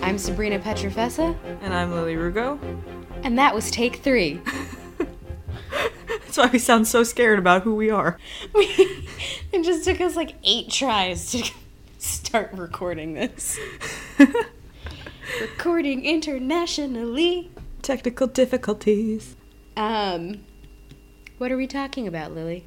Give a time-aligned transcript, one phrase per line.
[0.00, 2.58] Hi, I'm Sabrina Petrofessa, And I'm Lily Rugo.
[3.22, 4.40] and that was take three.
[6.08, 8.18] That's why we sound so scared about who we are.
[8.54, 11.50] it just took us like eight tries to
[11.98, 13.58] start recording this.
[15.40, 17.50] Recording internationally.
[17.82, 19.36] Technical difficulties.
[19.76, 20.44] Um,
[21.38, 22.64] what are we talking about, Lily?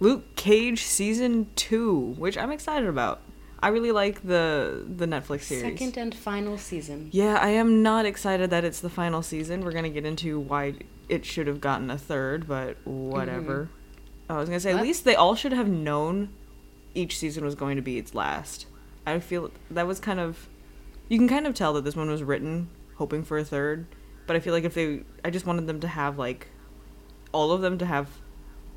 [0.00, 3.20] Luke Cage season two, which I'm excited about.
[3.60, 5.64] I really like the the Netflix series.
[5.64, 7.08] Second and final season.
[7.12, 9.62] Yeah, I am not excited that it's the final season.
[9.62, 10.74] We're gonna get into why
[11.08, 13.64] it should have gotten a third, but whatever.
[13.64, 14.32] Mm-hmm.
[14.32, 14.80] I was gonna say What?
[14.80, 16.28] at least they all should have known
[16.94, 18.66] each season was going to be its last.
[19.06, 20.48] I feel that was kind of
[21.08, 23.86] you can kind of tell that this one was written hoping for a third,
[24.26, 26.48] but I feel like if they I just wanted them to have like
[27.32, 28.08] all of them to have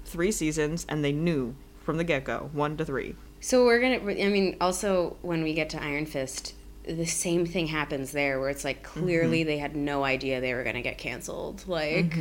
[0.05, 3.15] three seasons and they knew from the get-go, 1 to 3.
[3.41, 3.97] So we're gonna.
[4.23, 6.53] I mean, also when we get to Iron Fist,
[6.85, 10.63] the same thing happens there, where it's like clearly they had no idea they were
[10.63, 11.67] gonna get canceled.
[11.67, 12.13] Like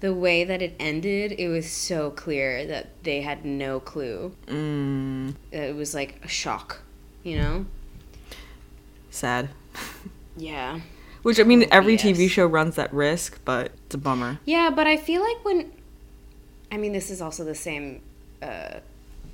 [0.00, 4.34] the way that it ended, it was so clear that they had no clue.
[4.46, 6.82] Mm, It was like a shock,
[7.22, 7.66] you know?
[9.10, 9.48] sad.
[10.36, 10.80] Yeah.
[11.22, 12.00] Which I mean, every BS.
[12.16, 14.40] TV show runs that risk, but it's a bummer.
[14.44, 15.72] Yeah, but I feel like when,
[16.70, 18.02] I mean, this is also the same.
[18.42, 18.80] Uh,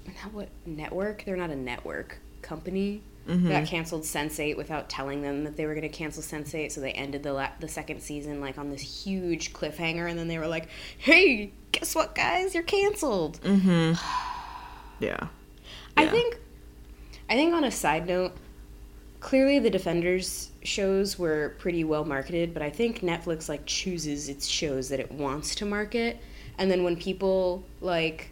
[0.06, 1.24] not what network?
[1.24, 3.02] They're not a network company.
[3.28, 3.48] Mm-hmm.
[3.48, 6.92] That canceled Sense8 without telling them that they were going to cancel Sense8, so they
[6.92, 10.48] ended the la- the second season like on this huge cliffhanger, and then they were
[10.48, 12.54] like, "Hey, guess what, guys?
[12.54, 13.92] You're canceled." Mm-hmm.
[15.00, 15.28] Yeah.
[15.96, 16.36] I think
[17.30, 18.32] I think on a side note,
[19.20, 24.46] clearly the Defenders shows were pretty well marketed, but I think Netflix like chooses its
[24.46, 26.18] shows that it wants to market.
[26.58, 28.30] And then when people like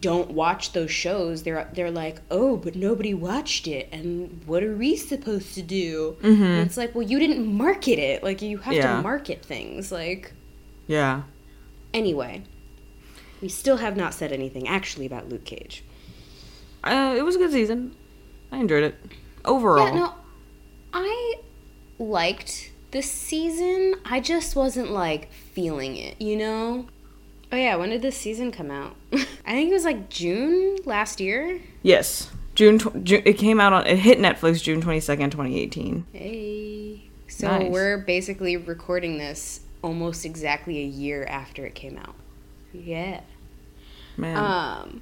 [0.00, 4.74] don't watch those shows, they're they're like, "Oh, but nobody watched it." And what are
[4.74, 6.16] we supposed to do?
[6.22, 8.22] And it's like, "Well, you didn't market it.
[8.24, 8.96] Like you have Yeah.
[8.96, 10.32] to market things." Like
[10.88, 11.22] Yeah.
[11.94, 12.42] anyway,
[13.40, 15.84] we still have not said anything actually about Luke Cage.
[16.82, 17.94] Uh, it was a good season.
[18.52, 18.94] I enjoyed it.
[19.44, 19.86] Overall.
[19.88, 20.14] Yeah, no,
[20.92, 21.34] I
[21.98, 23.94] liked this season.
[24.04, 26.86] I just wasn't like feeling it, you know?
[27.56, 28.96] Oh, yeah, when did this season come out?
[29.14, 31.58] I think it was like June last year.
[31.82, 32.30] Yes.
[32.54, 33.22] June, tw- June.
[33.24, 33.86] It came out on.
[33.86, 36.04] It hit Netflix June twenty second, twenty eighteen.
[36.12, 37.04] Hey.
[37.28, 37.72] So Nice.
[37.72, 42.14] we're basically recording this almost exactly a year after it came out.
[42.74, 43.22] Yeah.
[44.18, 44.36] Man.
[44.36, 45.00] Um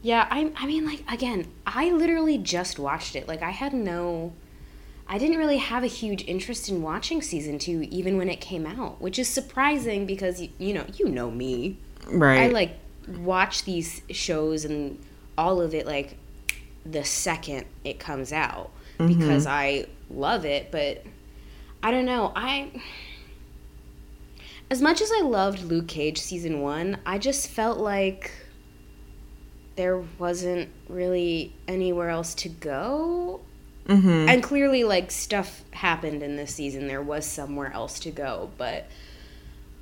[0.00, 3.28] Yeah, I I mean like again, I literally just watched it.
[3.28, 4.32] Like I had no
[5.10, 8.64] I didn't really have a huge interest in watching season 2 even when it came
[8.64, 11.78] out, which is surprising because you, you know, you know me.
[12.06, 12.42] right.
[12.42, 12.76] I like
[13.18, 15.04] watch these shows and
[15.36, 16.16] all of it like
[16.86, 19.18] the second it comes out mm-hmm.
[19.18, 21.04] because I love it, but
[21.82, 22.32] I don't know.
[22.36, 22.70] I
[24.70, 28.30] as much as I loved Luke Cage season 1, I just felt like
[29.74, 33.40] there wasn't really anywhere else to go.
[33.86, 34.28] Mm-hmm.
[34.28, 36.86] And clearly like stuff happened in this season.
[36.86, 38.86] There was somewhere else to go, but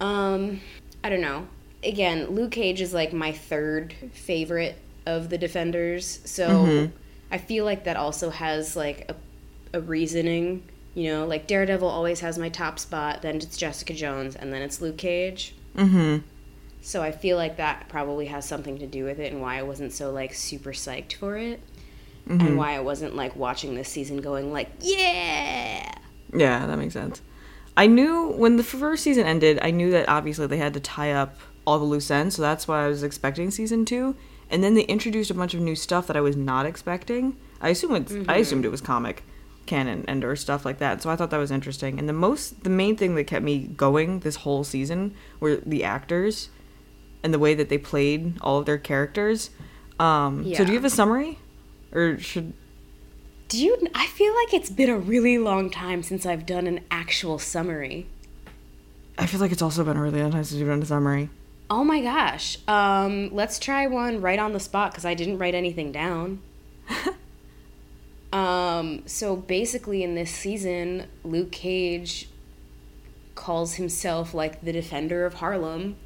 [0.01, 0.61] um
[1.03, 1.49] I don't know.
[1.83, 4.77] Again, Luke Cage is like my third favorite
[5.07, 6.21] of the Defenders.
[6.25, 6.91] So
[7.31, 10.65] I feel like that also has like a, a reasoning.
[10.95, 14.63] You know, like Daredevil always has my top spot, then it's Jessica Jones, and then
[14.63, 15.55] it's Luke Cage.
[15.77, 16.27] Mm-hmm.
[16.81, 19.63] So I feel like that probably has something to do with it and why I
[19.63, 21.61] wasn't so like super psyched for it.
[22.29, 25.95] And why I wasn't like watching this season going like, yeah.
[26.35, 27.23] Yeah, that makes sense.
[27.77, 31.13] I knew when the first season ended, I knew that obviously they had to tie
[31.13, 34.17] up all the loose ends, so that's why I was expecting season two.
[34.51, 37.37] And then they introduced a bunch of new stuff that I was not expecting.
[37.61, 39.23] I assume it's I assumed it was comic
[39.67, 41.03] canon and or stuff like that.
[41.03, 41.99] So I thought that was interesting.
[41.99, 45.85] And the most the main thing that kept me going this whole season were the
[45.85, 46.49] actors
[47.23, 49.51] and the way that they played all of their characters.
[50.01, 51.39] Um, So do you have a summary,
[51.93, 52.53] or should
[53.49, 56.81] Do you I feel like it's been a really long time since I've done an
[56.91, 58.07] actual summary.
[59.17, 61.31] I feel like it's also been a really long time since you've done a summary.
[61.71, 62.59] Oh my gosh.
[62.69, 66.41] Um let's try one right on the spot cuz I didn't write anything down.
[68.33, 72.29] um so basically in this season Luke Cage
[73.35, 75.97] calls himself like the defender of Harlem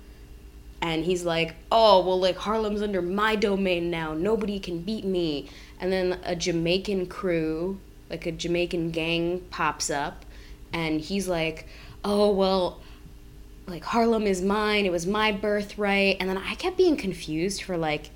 [0.82, 4.12] and he's like, "Oh, well like Harlem's under my domain now.
[4.12, 5.48] Nobody can beat me."
[5.80, 7.80] And then a Jamaican crew,
[8.10, 10.24] like a Jamaican gang pops up
[10.72, 11.66] and he's like,
[12.04, 12.80] "Oh, well
[13.66, 14.84] like Harlem is mine.
[14.84, 18.10] It was my birthright." And then I kept being confused for like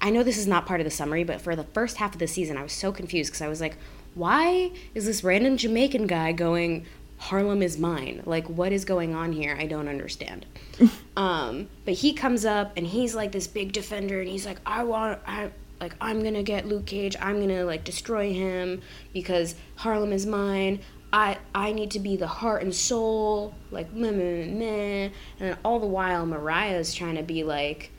[0.00, 2.20] I know this is not part of the summary, but for the first half of
[2.20, 3.76] the season, I was so confused because I was like,
[4.14, 6.86] why is this random Jamaican guy going,
[7.18, 8.22] Harlem is mine?
[8.24, 9.56] Like, what is going on here?
[9.58, 10.46] I don't understand.
[11.16, 14.84] um, but he comes up and he's like this big defender, and he's like, I
[14.84, 15.50] want, I
[15.80, 17.16] like, I'm gonna get Luke Cage.
[17.20, 18.82] I'm gonna like destroy him
[19.12, 20.80] because Harlem is mine.
[21.12, 25.04] I I need to be the heart and soul, like meh, meh, meh.
[25.04, 27.90] and then all the while Mariah's trying to be like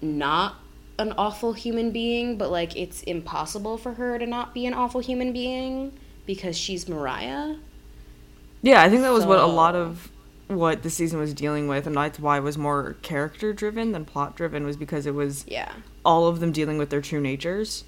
[0.00, 0.56] not
[0.98, 5.00] an awful human being, but like it's impossible for her to not be an awful
[5.00, 5.92] human being
[6.26, 7.56] because she's Mariah.
[8.62, 10.10] Yeah, I think that was what a lot of
[10.48, 14.04] what the season was dealing with, and that's why it was more character driven than
[14.04, 15.70] plot driven, was because it was Yeah.
[16.04, 17.84] all of them dealing with their true natures.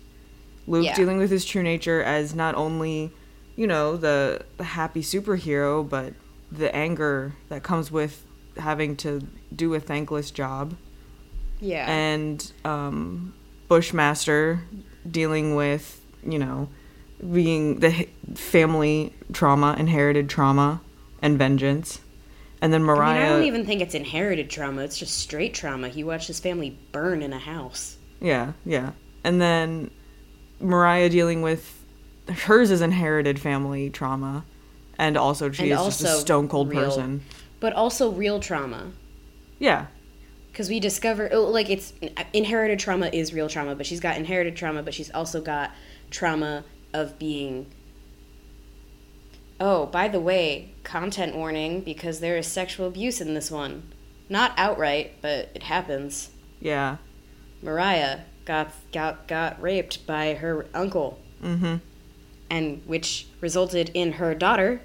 [0.67, 0.95] Luke Yeah.
[0.95, 3.11] dealing with his true nature as not only,
[3.57, 6.13] you know, the, the happy superhero, but
[6.53, 8.25] the anger that comes with
[8.59, 9.23] having to
[9.55, 10.75] do a thankless job.
[11.61, 11.91] Yeah.
[11.91, 13.33] And um,
[13.69, 14.61] Bushmaster
[15.11, 16.69] dealing with, you know,
[17.33, 20.81] being the family trauma, inherited trauma,
[21.23, 22.01] and vengeance.
[22.63, 23.15] And then I Mariah.
[23.15, 24.83] mean, I don't even think it's inherited trauma.
[24.83, 25.89] It's just straight trauma.
[25.89, 27.97] He watched his family burn in a house.
[28.21, 28.93] Yeah, yeah.
[29.25, 29.91] And then
[30.61, 31.83] Mariah dealing with
[32.29, 34.45] hers is inherited family trauma,
[34.99, 37.23] and also she And is just a stone cold real- person.
[37.61, 38.93] But also real trauma.
[39.59, 39.87] Yeah,
[40.51, 44.17] Because we discover, oh, like, it's uh, inherited trauma is real trauma, but she's got
[44.17, 45.71] inherited trauma, but she's also got
[46.11, 47.67] trauma of being.
[49.59, 53.93] Oh, by the way, content warning because there is sexual abuse in this one.
[54.29, 56.31] Not outright, but it happens.
[56.61, 56.97] yeah.
[57.63, 61.77] Mariah got got got raped by her uncle, Mm-hmm.
[62.49, 64.81] and which resulted in her daughter,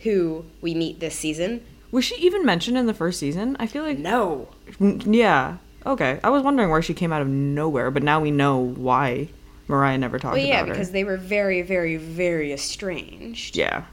[0.00, 1.62] who we meet this season.
[1.90, 3.58] Was she even mentioned in the first season?
[3.60, 4.48] I feel like No,
[4.80, 5.58] yeah.
[5.84, 9.28] Okay, I was wondering where she came out of nowhere, but now we know why
[9.68, 10.74] Mariah never talked well, yeah, about her.
[10.74, 13.56] because they were very, very, very estranged.
[13.56, 13.84] yeah,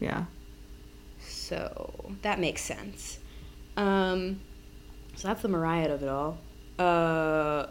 [0.00, 0.24] yeah.
[1.20, 3.18] So that makes sense.
[3.76, 4.40] Um,
[5.16, 6.38] so that's the Mariah of it all.
[6.78, 7.66] Uh,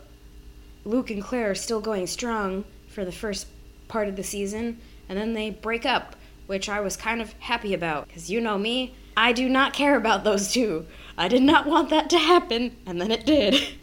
[0.86, 3.48] Luke and Claire are still going strong for the first
[3.88, 6.16] part of the season, and then they break up,
[6.48, 9.96] which I was kind of happy about because you know me, I do not care
[9.96, 10.86] about those two.
[11.18, 13.56] I did not want that to happen, and then it did.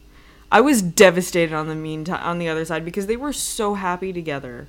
[0.57, 4.11] I was devastated on the meantime on the other side because they were so happy
[4.11, 4.69] together.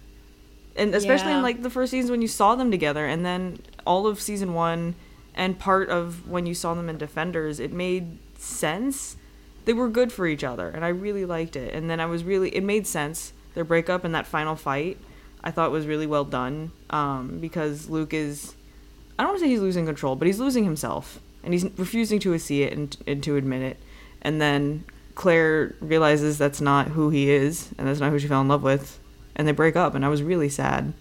[0.75, 1.37] And especially Yeah.
[1.37, 4.53] in like the first seasons when you saw them together and then all of season
[4.53, 4.95] 1
[5.33, 9.15] and part of when you saw them in Defenders, it made sense.
[9.63, 11.73] They were good for each other and I really liked it.
[11.73, 14.97] And then I was really it made sense their breakup and that final fight.
[15.41, 18.55] I thought was really well done um, because Luke is
[19.17, 22.19] I don't want to say he's losing control, but he's losing himself, and he's refusing
[22.19, 23.77] to see it and, and to admit it.
[24.21, 24.83] And then
[25.17, 28.61] Claire realizes that's not who he is, and that's not who she fell in love
[28.61, 28.99] with,
[29.35, 29.95] and they break up.
[29.95, 30.93] And I was really sad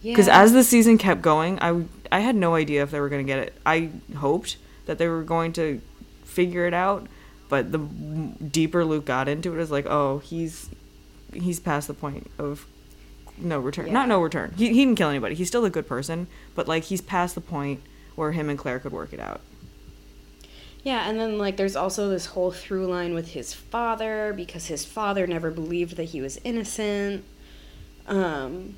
[0.00, 0.40] because Yeah.
[0.42, 1.82] as the season kept going, I
[2.12, 3.54] I had no idea if they were going to get it.
[3.66, 5.80] I hoped that they were going to
[6.24, 7.08] figure it out,
[7.48, 10.70] but the deeper Luke got into it, it was like, oh, he's
[11.32, 12.66] he's past the point of
[13.36, 13.92] no return.
[13.92, 14.54] Not no return.
[14.56, 15.34] He, he didn't kill anybody.
[15.34, 17.80] He's still a good person, but like he's past the point
[18.14, 19.40] where him and Claire could work it out.
[20.84, 24.84] Yeah, and then like there's also this whole through line with his father because his
[24.84, 27.24] father never believed that he was innocent.
[28.06, 28.76] Um,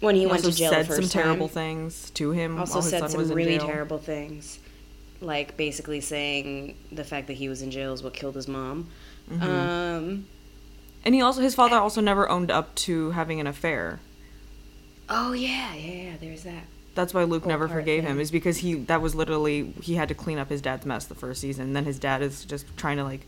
[0.00, 2.58] when he, He went to jail said some terrible things to him.
[2.58, 4.58] also while his said son some was really terrible things,
[5.22, 8.88] like basically saying the fact that he was in jail is what killed his mom.
[9.30, 9.42] Mm-hmm.
[9.42, 10.26] Um,
[11.04, 14.00] And he also his father also never owned up to having an affair.
[15.08, 16.12] oh yeah, yeah, yeah.
[16.20, 16.64] There's that.
[16.98, 18.18] That's why Luke never part forgave him.
[18.18, 21.14] Is because he that was literally he had to clean up his dad's mess the
[21.14, 21.66] first season.
[21.66, 23.24] And then his dad is just trying to like,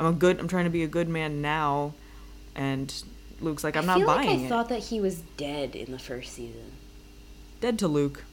[0.00, 0.40] I'm a good.
[0.40, 1.94] I'm trying to be a good man now,
[2.56, 2.92] and
[3.40, 4.48] Luke's like, I'm I not feel buying like I it.
[4.48, 6.72] thought that he was dead in the first season.
[7.60, 8.24] Dead to Luke.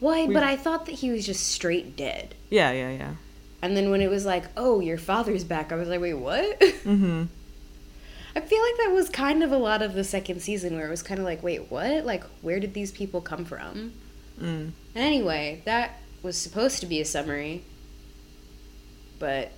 [0.00, 0.26] Why?
[0.26, 2.34] But I thought that he was just straight dead.
[2.48, 3.14] Yeah, yeah, yeah.
[3.60, 6.60] And then when it was like, "Oh, your father's back," I was like, "Wait, what?"
[6.60, 7.24] Mm-hmm.
[8.36, 10.90] I feel like that was kind of a lot of the second season where it
[10.90, 12.06] was kind of like, "Wait, what?
[12.06, 13.92] Like, where did these people come from?"
[14.40, 14.72] Mm.
[14.94, 17.64] Anyway, that was supposed to be a summary,
[19.18, 19.52] but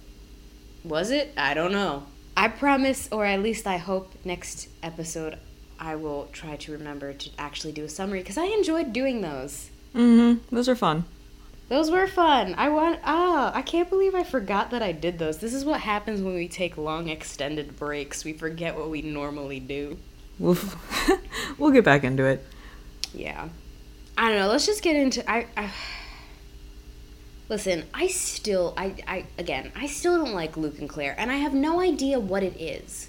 [0.84, 1.32] was it?
[1.36, 2.04] I don't know.
[2.36, 5.38] I promise, or at least I hope, next episode
[5.78, 9.70] I will try to remember to actually do a summary because I enjoyed doing those.
[9.94, 10.54] Mm-hmm.
[10.54, 11.04] Those are fun.
[11.68, 12.54] Those were fun.
[12.56, 13.00] I want.
[13.02, 15.38] Ah, I can't believe I forgot that I did those.
[15.38, 18.24] This is what happens when we take long, extended breaks.
[18.24, 19.98] We forget what we normally do.
[20.38, 20.58] We'll
[21.58, 22.44] we'll get back into it.
[23.12, 23.48] Yeah.
[24.16, 24.48] I don't know.
[24.48, 25.28] Let's just get into.
[25.30, 25.46] I.
[25.56, 25.70] I
[27.48, 31.36] Listen, I still, I, I, again, I still don't like Luke and Claire, and I
[31.36, 33.08] have no idea what it is.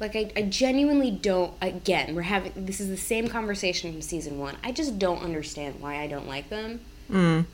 [0.00, 4.38] Like I, I genuinely don't again, we're having this is the same conversation from season
[4.38, 4.56] one.
[4.64, 6.80] I just don't understand why I don't like them.
[7.10, 7.44] Mm.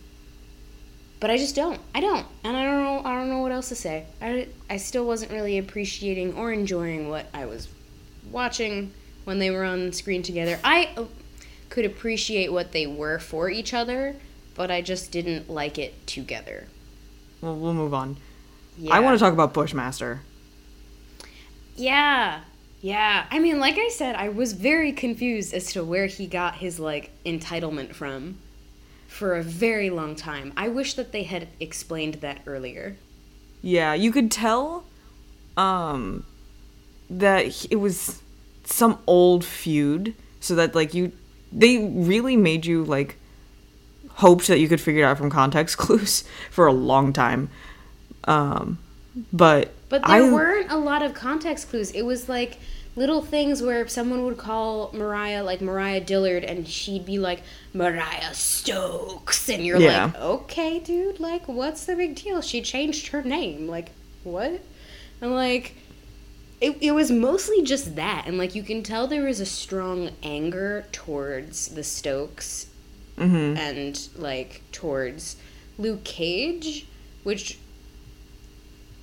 [1.18, 1.80] But I just don't.
[1.92, 2.24] I don't.
[2.44, 4.06] And I don't know I don't know what else to say.
[4.22, 7.66] I, I still wasn't really appreciating or enjoying what I was
[8.30, 8.92] watching
[9.24, 10.60] when they were on screen together.
[10.62, 11.06] I uh,
[11.68, 14.16] could appreciate what they were for each other,
[14.54, 16.66] but I just didn't like it together.
[17.40, 18.16] Well, we'll move on.
[18.78, 18.94] Yeah.
[18.94, 20.20] I want to talk about Bushmaster.
[21.76, 22.40] Yeah.
[22.80, 23.26] Yeah.
[23.30, 26.78] I mean, like I said, I was very confused as to where he got his
[26.78, 28.38] like entitlement from
[29.08, 30.52] for a very long time.
[30.56, 32.96] I wish that they had explained that earlier.
[33.62, 34.85] Yeah, you could tell
[35.56, 36.25] um
[37.08, 38.20] that it was
[38.64, 41.12] some old feud so that like you
[41.52, 43.16] they really made you like
[44.10, 47.50] hoped that you could figure it out from context clues for a long time.
[48.24, 48.78] Um
[49.32, 51.90] but But there I- weren't a lot of context clues.
[51.92, 52.58] It was like
[52.96, 57.42] little things where someone would call Mariah like Mariah Dillard and she'd be like
[57.74, 60.06] Mariah Stokes and you're Yeah.
[60.06, 62.40] like, "Okay, dude, like what's the big deal?
[62.40, 63.90] She changed her name." Like,
[64.24, 64.60] what?
[65.22, 65.74] I'm like
[66.60, 70.10] it, it was mostly just that and like you can tell there was a strong
[70.22, 72.68] anger towards the Stokes
[73.16, 73.56] mhm.
[73.56, 75.36] and like towards
[75.78, 76.86] Luke Cage,
[77.22, 77.58] which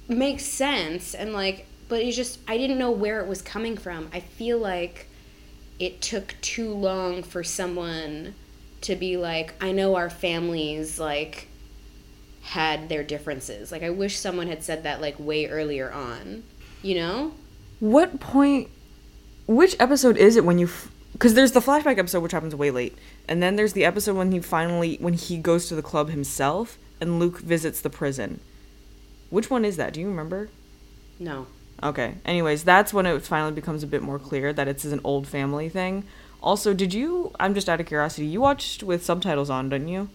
[0.07, 4.10] makes sense and like but it's just I didn't know where it was coming from.
[4.12, 5.07] I feel like
[5.79, 8.33] it took too long for someone
[8.81, 11.48] to be like I know our families like
[12.41, 13.72] had their differences.
[13.72, 16.43] Like I wish someone had said that like way earlier on.
[16.81, 17.33] You know?
[17.84, 18.70] What point?
[19.46, 20.70] Which episode is it when you?
[21.12, 22.98] Because there's the flashback episode which happens way late,
[23.28, 26.78] and then there's the episode when he finally when he goes to the club himself
[27.02, 28.40] and Luke visits the prison.
[29.30, 29.92] Which one is that?
[29.92, 30.50] Do you remember?
[31.20, 31.48] No.
[31.84, 32.16] Okay.
[32.24, 35.68] Anyways, that's when it finally becomes a bit more clear that it's an old family
[35.68, 36.06] thing.
[36.42, 37.34] Also, did you?
[37.38, 38.28] I'm just out of curiosity.
[38.28, 40.08] You watched with subtitles on, didn't you?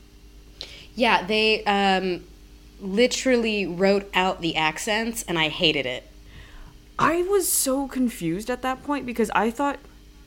[0.95, 2.25] Yeah, they um
[2.81, 6.08] literally wrote out the accents and I hated it.
[6.99, 9.79] I was so confused at that point because I thought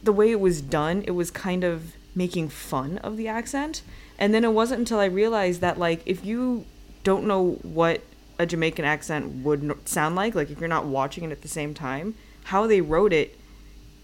[0.01, 3.82] the way it was done, it was kind of making fun of the accent.
[4.18, 6.66] And then it wasn't until I realized that, like, if you
[7.04, 8.01] don't know what
[8.40, 11.74] a Jamaican accent would sound like, like, if you're not watching it at the same
[11.74, 13.38] time, how they wrote it,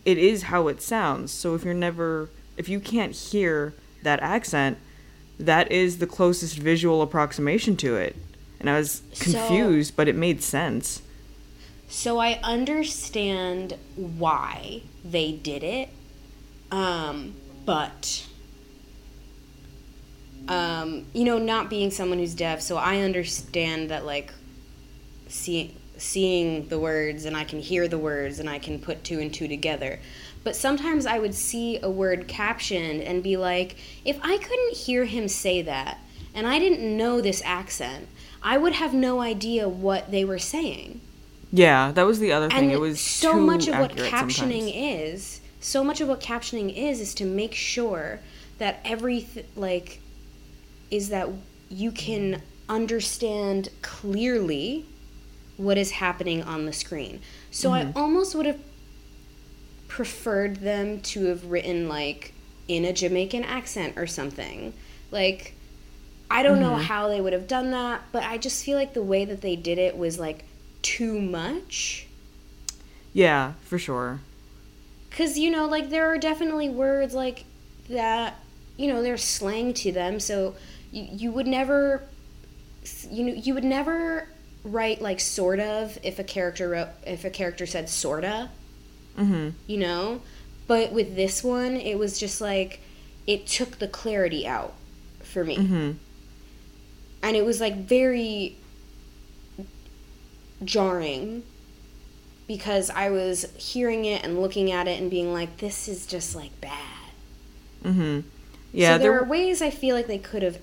[0.05, 1.31] it is how it sounds.
[1.31, 4.77] So if you're never, if you can't hear that accent,
[5.39, 8.15] that is the closest visual approximation to it.
[8.59, 11.01] And I was So- confused, but it made sense.
[11.89, 15.89] So I understand why they did it.
[16.70, 18.27] Um, but
[20.48, 24.34] um, you know, not being someone who's deaf, so I understand that like
[25.27, 29.20] seeing seeing the words and I can hear the words and I can put two
[29.20, 30.00] and two together.
[30.44, 35.06] But sometimes I would see a word captioned and be like, if I couldn't hear
[35.06, 35.98] him say that
[36.36, 38.08] and I didn't know this accent,
[38.44, 41.01] I would have no idea what they were saying
[41.51, 42.57] Yeah, that was the other thing.
[42.57, 44.71] and it was so too much of what captioning sometimes.
[44.73, 48.19] is so much of what captioning is is to make sure
[48.57, 49.99] that everything like
[50.91, 51.29] is that
[51.69, 54.85] you can understand clearly
[55.57, 57.97] what is happening on the screen so i mm-hmm.
[57.97, 58.59] almost would have
[59.87, 62.33] preferred them to have written like
[62.67, 64.73] in a jamaican accent or something
[65.11, 65.53] like
[66.29, 66.83] i don't know mm-hmm.
[66.83, 69.55] how they would have done that but i just feel like the way that they
[69.55, 70.43] did it was like
[70.96, 72.08] too much?
[73.13, 74.20] Yeah, for sure.
[75.10, 77.44] because you know like there are definitely words like
[77.89, 78.36] that
[78.77, 80.53] you know there's slang to them so
[80.91, 82.03] you, you would never
[83.10, 84.27] you know you would never
[84.63, 88.50] write like sort of if a character wrote if a character said sorta
[89.15, 90.22] hmm you know?
[90.67, 92.82] But with this one it was just like
[93.25, 94.74] it took the clarity out
[95.24, 95.56] for me.
[95.56, 95.91] Hmm
[97.24, 98.56] and it was like very
[100.63, 101.43] jarring
[102.47, 106.35] because I was hearing it and looking at it and being like, this is just
[106.35, 107.11] like bad.
[107.83, 108.21] Mm-hmm.
[108.73, 110.59] Yeah, so there, there are ways I feel like they could have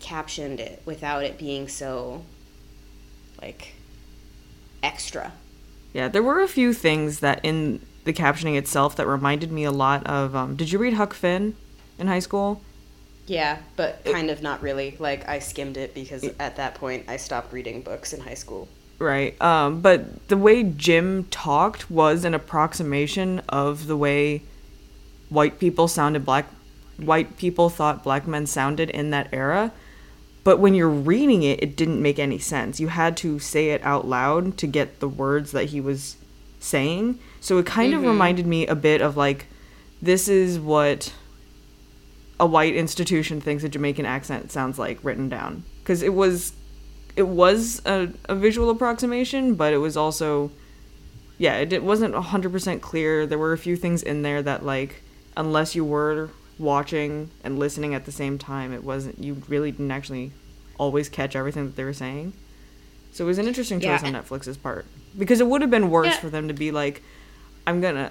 [0.00, 2.24] captioned it without it being so
[3.42, 3.74] like
[4.82, 5.32] extra.
[5.92, 9.70] yeah, there were a few things that in the captioning itself that reminded me a
[9.72, 11.56] lot of um did you read Huck Finn
[11.98, 12.62] in high school?
[13.26, 14.96] Yeah, but kind of not really.
[14.98, 18.68] Like I skimmed it because at that point I stopped reading books in high school.
[18.98, 19.40] Right.
[19.40, 24.42] Um but the way Jim talked was an approximation of the way
[25.28, 26.46] white people sounded black
[26.96, 29.72] white people thought black men sounded in that era.
[30.44, 32.80] But when you're reading it, it didn't make any sense.
[32.80, 36.16] You had to say it out loud to get the words that he was
[36.58, 37.18] saying.
[37.40, 39.46] So it kind of reminded me a bit of like
[40.00, 41.12] this is what
[42.40, 46.52] a white institution thinks a Jamaican accent sounds like written down because it was
[47.18, 50.50] it was a, a visual approximation, but it was also
[51.36, 53.24] yeah, it, it wasn't 100% clear.
[53.24, 55.02] There were a few things in there that like
[55.36, 59.90] unless you were watching and listening at the same time, it wasn't you really didn't
[59.90, 60.32] actually
[60.78, 62.32] always catch everything that they were saying.
[63.12, 64.08] So it was an interesting choice Yeah.
[64.08, 64.86] on Netflix's part
[65.18, 66.20] because it would have been worse Yeah.
[66.20, 67.02] for them to be like,
[67.66, 68.10] "I'm gonna,"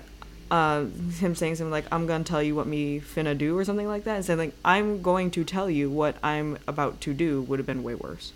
[0.51, 0.85] uh,
[1.19, 4.03] him saying something like, "I'm gonna tell you what me finna do" or something like
[4.05, 7.59] that, and saying like, "I'm going to tell you what I'm about to do" would
[7.59, 8.31] have been way worse.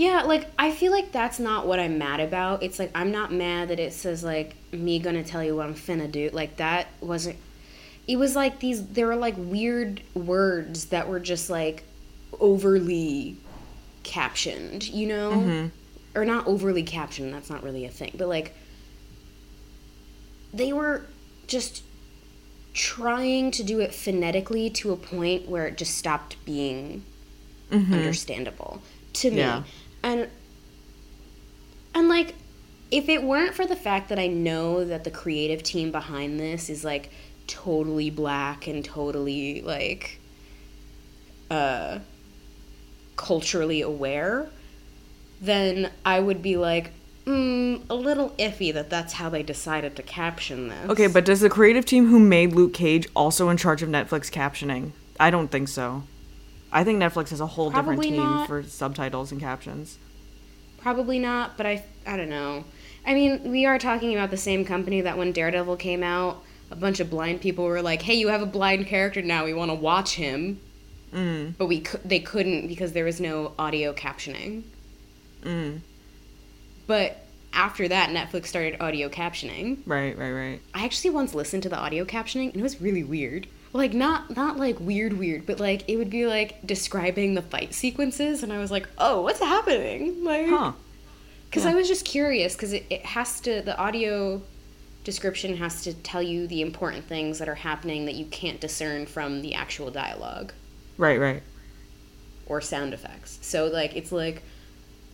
[0.00, 2.62] Yeah, like I feel like that's not what I'm mad about.
[2.62, 5.74] It's like I'm not mad that it says like me gonna tell you what I'm
[5.74, 6.30] finna do.
[6.32, 7.36] Like that wasn't
[8.08, 11.84] it was like these there were like weird words that were just like
[12.40, 13.36] overly
[14.02, 15.32] captioned, you know?
[15.32, 16.18] Mm-hmm.
[16.18, 18.12] Or not overly captioned, that's not really a thing.
[18.16, 18.54] But like
[20.54, 21.04] they were
[21.46, 21.82] just
[22.72, 27.04] trying to do it phonetically to a point where it just stopped being
[27.70, 27.92] mm-hmm.
[27.92, 28.80] understandable
[29.12, 29.36] to me.
[29.36, 29.62] Yeah.
[30.02, 30.28] And
[31.94, 32.34] and like
[32.90, 36.68] if it weren't for the fact that I know that the creative team behind this
[36.68, 37.10] is like
[37.46, 40.18] totally black and totally like
[41.50, 41.98] uh
[43.16, 44.48] culturally aware,
[45.40, 46.92] then I would be like
[47.26, 50.90] mm, a little iffy that that's how they decided to caption this.
[50.90, 54.30] Okay, but does the creative team who made Luke Cage also in charge of Netflix
[54.30, 54.92] captioning?
[55.18, 56.04] I don't think so.
[56.72, 58.46] I think Netflix has a whole different team not.
[58.46, 59.98] for subtitles and captions.
[60.78, 62.64] Probably not, but I I don't know.
[63.06, 66.76] I mean, we are talking about the same company that when Daredevil came out, a
[66.76, 69.44] bunch of blind people were like, "Hey, you have a blind character now.
[69.44, 70.60] We want to watch him."
[71.12, 71.54] Mm.
[71.58, 74.62] But we they couldn't because there was no audio captioning.
[75.42, 75.80] Mm.
[76.86, 79.78] But after that, Netflix started audio captioning.
[79.86, 80.60] Right, right, right.
[80.74, 83.48] I actually once listened to the audio captioning and it was really weird.
[83.72, 87.72] Like not not like weird weird, but like it would be like describing the fight
[87.72, 90.72] sequences and I was like, "Oh, what's happening?" Like Huh.
[91.48, 91.70] because Yeah.
[91.70, 94.42] I was just curious because it, it has to the audio
[95.04, 99.06] description has to tell you the important things that are happening that you can't discern
[99.06, 100.52] from the actual dialogue
[100.98, 101.42] Right, right.
[102.46, 103.38] or sound effects.
[103.40, 104.42] So like it's like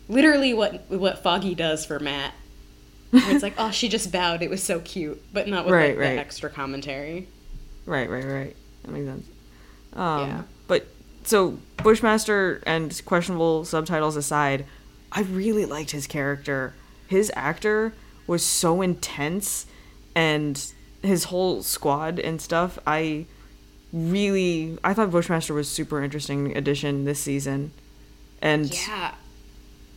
[0.08, 2.32] literally what what Foggy does for Matt.
[3.12, 4.42] It's like, oh, she just bowed.
[4.42, 6.14] It was so cute, but not with Right, like, right.
[6.14, 7.28] the extra commentary.
[7.86, 8.56] Right, right, right.
[8.82, 9.26] That makes sense.
[9.94, 10.42] Um, Yeah.
[10.66, 10.88] But
[11.24, 14.66] so Bushmaster and questionable subtitles aside,
[15.12, 16.74] I really liked his character.
[17.06, 17.94] His actor
[18.26, 19.66] was so intense,
[20.14, 20.72] and
[21.02, 22.78] his whole squad and stuff.
[22.86, 23.26] I
[23.92, 27.70] really, I thought Bushmaster was super interesting addition this season,
[28.42, 29.14] and Yeah,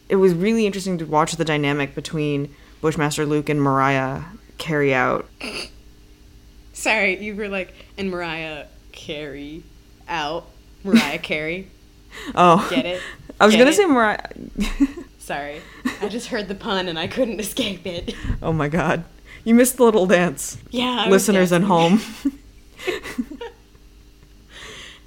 [0.08, 4.22] it was really interesting to watch the dynamic between Bushmaster Luke and Mariah
[4.60, 5.28] carry out.
[6.80, 9.64] Sorry, you were like, and Mariah Carey
[10.08, 10.46] out.
[10.84, 11.68] Mariah Carey,
[12.34, 13.02] Oh, get it?
[13.40, 13.76] I was Get gonna it?
[13.76, 14.28] say Mariah.
[15.20, 15.62] Sorry,
[16.02, 18.16] I just heard the pun and I couldn't escape it.
[18.42, 19.04] Oh my god.
[19.44, 20.58] You missed the little dance.
[20.72, 22.02] Yeah, I Listeners at home.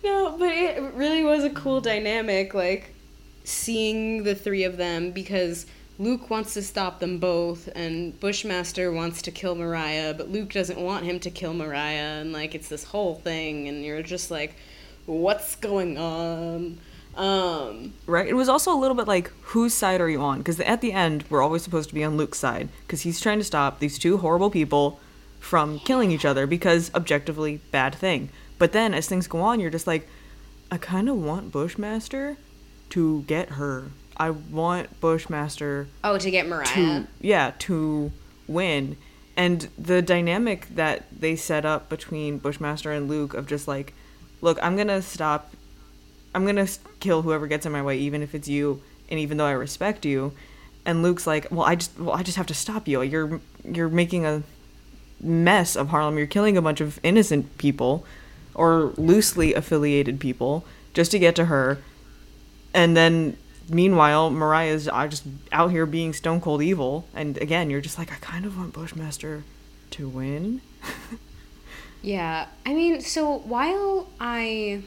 [0.05, 2.95] No, but it really was a cool dynamic, like
[3.45, 5.67] seeing the three of them because
[6.03, 10.81] Luke wants to stop them both, and Bushmaster wants to kill Mariah, but Luke doesn't
[10.81, 14.57] want him to kill Mariah, and like it's this whole thing, and you're just like,
[15.07, 16.79] what's going on?
[17.17, 18.27] Um, right?
[18.27, 20.39] It was also a little bit like, whose side are you on?
[20.39, 22.69] Because at the end, we're always supposed to be on Luke's side.
[22.85, 24.99] Because he's trying to stop these two horrible people
[25.39, 28.31] from killing each other because objectively, bad thing.
[28.59, 30.09] But then as things go on, you're just like,
[30.69, 32.39] I kind of want Bushmaster
[32.91, 33.91] to get her.
[34.17, 36.67] I want Bushmaster oh, to get Mariah.
[36.75, 38.13] to yeah to
[38.47, 38.97] win.
[39.37, 43.95] And the dynamic that they set up between bushmaster and luke of just like
[44.43, 45.55] look i'm gonna stop
[46.35, 46.69] i'm gonna
[47.01, 50.05] kill whoever gets in my way even if it's you and even though i respect
[50.05, 50.33] you.
[50.85, 53.03] And luke's like well i just well i just have to stop you.
[53.03, 54.43] You're you're making a
[55.21, 56.19] mess of harlem.
[56.19, 58.05] You're killing a bunch of innocent people
[58.55, 61.79] or loosely affiliated people just to get to her.
[62.75, 63.37] And then
[63.69, 68.11] meanwhile mariah's uh, just out here being stone cold evil and again you're just like
[68.13, 69.45] i kind of want bushmaster
[69.91, 70.61] to win
[72.05, 74.83] Yeah, I mean, so while I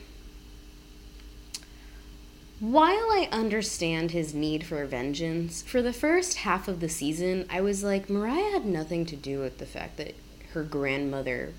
[2.59, 7.61] while I understand his need for vengeance, for the first half of the season, I
[7.61, 10.13] was like Mariah had nothing to do with the fact that
[10.51, 11.53] her grandmother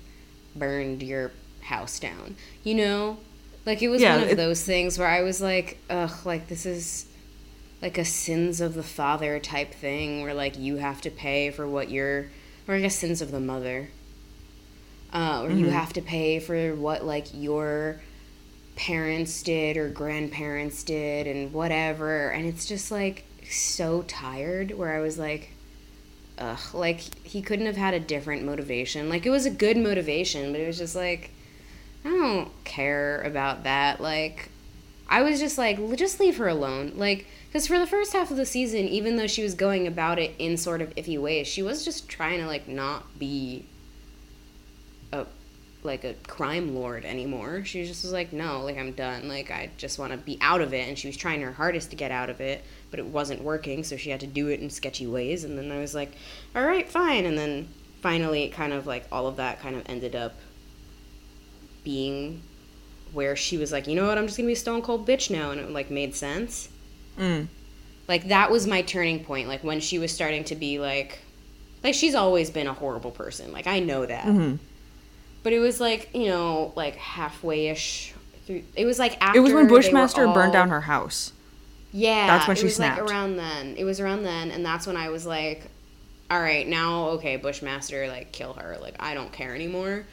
[0.55, 2.35] burned your house down.
[2.63, 3.17] You know?
[3.65, 6.49] Like it was Yeah, one of it- those things where I was like, ugh, like
[6.49, 7.06] this is
[7.81, 11.67] like a sins of the father type thing where like you have to pay for
[11.67, 12.27] what you're
[12.67, 13.89] or I guess sins of the mother.
[15.13, 18.01] Uh, or you have to pay for what like your
[18.75, 22.29] parents did or grandparents did and whatever.
[22.29, 25.51] And it's just like so tired where I was like
[26.37, 29.07] ugh like he couldn't have had a different motivation.
[29.09, 31.31] Like it was a good motivation but it was just like
[32.03, 34.01] I don't care about that.
[34.01, 34.49] Like
[35.07, 36.93] I was just like just leave her alone.
[36.95, 40.19] Like because for the first half of the season even though she was going about
[40.19, 43.65] it in sort of iffy ways she was just trying to like not be
[45.11, 45.25] a
[45.83, 47.63] like a crime lord anymore.
[47.63, 49.29] She just was like, no, like I'm done.
[49.29, 50.87] Like I just want to be out of it.
[50.87, 53.83] And she was trying her hardest to get out of it, but it wasn't working.
[53.85, 55.45] So she had to do it in sketchy ways.
[55.45, 56.11] And then I was like,
[56.55, 57.25] all right, fine.
[57.25, 57.69] And then
[58.01, 60.35] finally, it kind of like all of that kind of ended up
[61.85, 62.41] being
[63.13, 65.29] where she was like, you know what, I'm just gonna be a stone cold bitch
[65.29, 66.69] now, and it like made sense.
[67.17, 67.47] Mm.
[68.07, 69.47] Like that was my turning point.
[69.47, 71.19] Like when she was starting to be like,
[71.83, 73.51] like she's always been a horrible person.
[73.51, 74.23] Like I know that.
[74.25, 74.55] hmm
[75.43, 78.13] But it was like, you know, like halfway ish
[78.45, 78.63] through.
[78.75, 79.39] It was like after.
[79.39, 81.33] It was when Bushmaster burned down her house.
[81.91, 82.27] Yeah.
[82.27, 83.01] That's when she snapped.
[83.01, 83.75] Like around then.
[83.77, 84.51] It was around then.
[84.51, 85.69] And that's when I was like,
[86.29, 88.77] all right, now, okay, Bushmaster, like, kill her.
[88.81, 90.05] Like, I don't care anymore.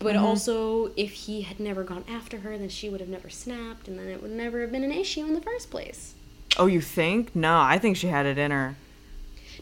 [0.00, 0.24] But Mm-hmm.
[0.24, 3.98] also, if he had never gone after her, then she would have never snapped, and
[3.98, 6.14] then it would never have been an issue in the first place.
[6.60, 7.34] Oh, you think?
[7.34, 8.76] No, I think she had it in her.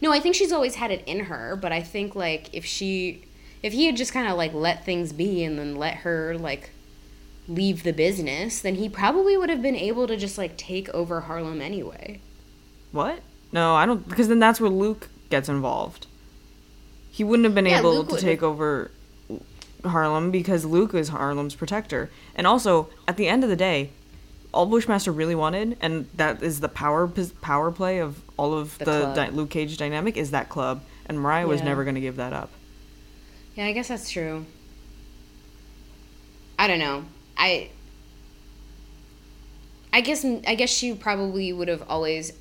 [0.02, 3.24] No, I think she's always had it in her, but I think like if she
[3.62, 6.70] if he had just kind of like let things be and then let her like
[7.46, 11.22] leave the business, then he probably would have been able to just like take over
[11.22, 12.20] Harlem anyway.
[12.90, 13.20] What?
[13.52, 14.06] No, I don't.
[14.08, 16.06] Because then that's where Luke gets involved.
[17.12, 18.90] He wouldn't have been Yeah, able Luke to take over
[19.84, 22.10] Harlem because Luke is Harlem's protector.
[22.34, 23.90] And also, at the end of the day,
[24.52, 27.06] all Bushmaster really wanted, and that is the power
[27.40, 30.82] power play of all of The the, di- Luke Cage dynamic, is that club.
[31.06, 32.50] And Mariah was never going to give that up.
[33.54, 34.44] Yeah, I guess that's true.
[36.58, 37.04] I don't know.
[37.36, 37.70] I
[39.92, 42.32] I guess I guess she probably would have always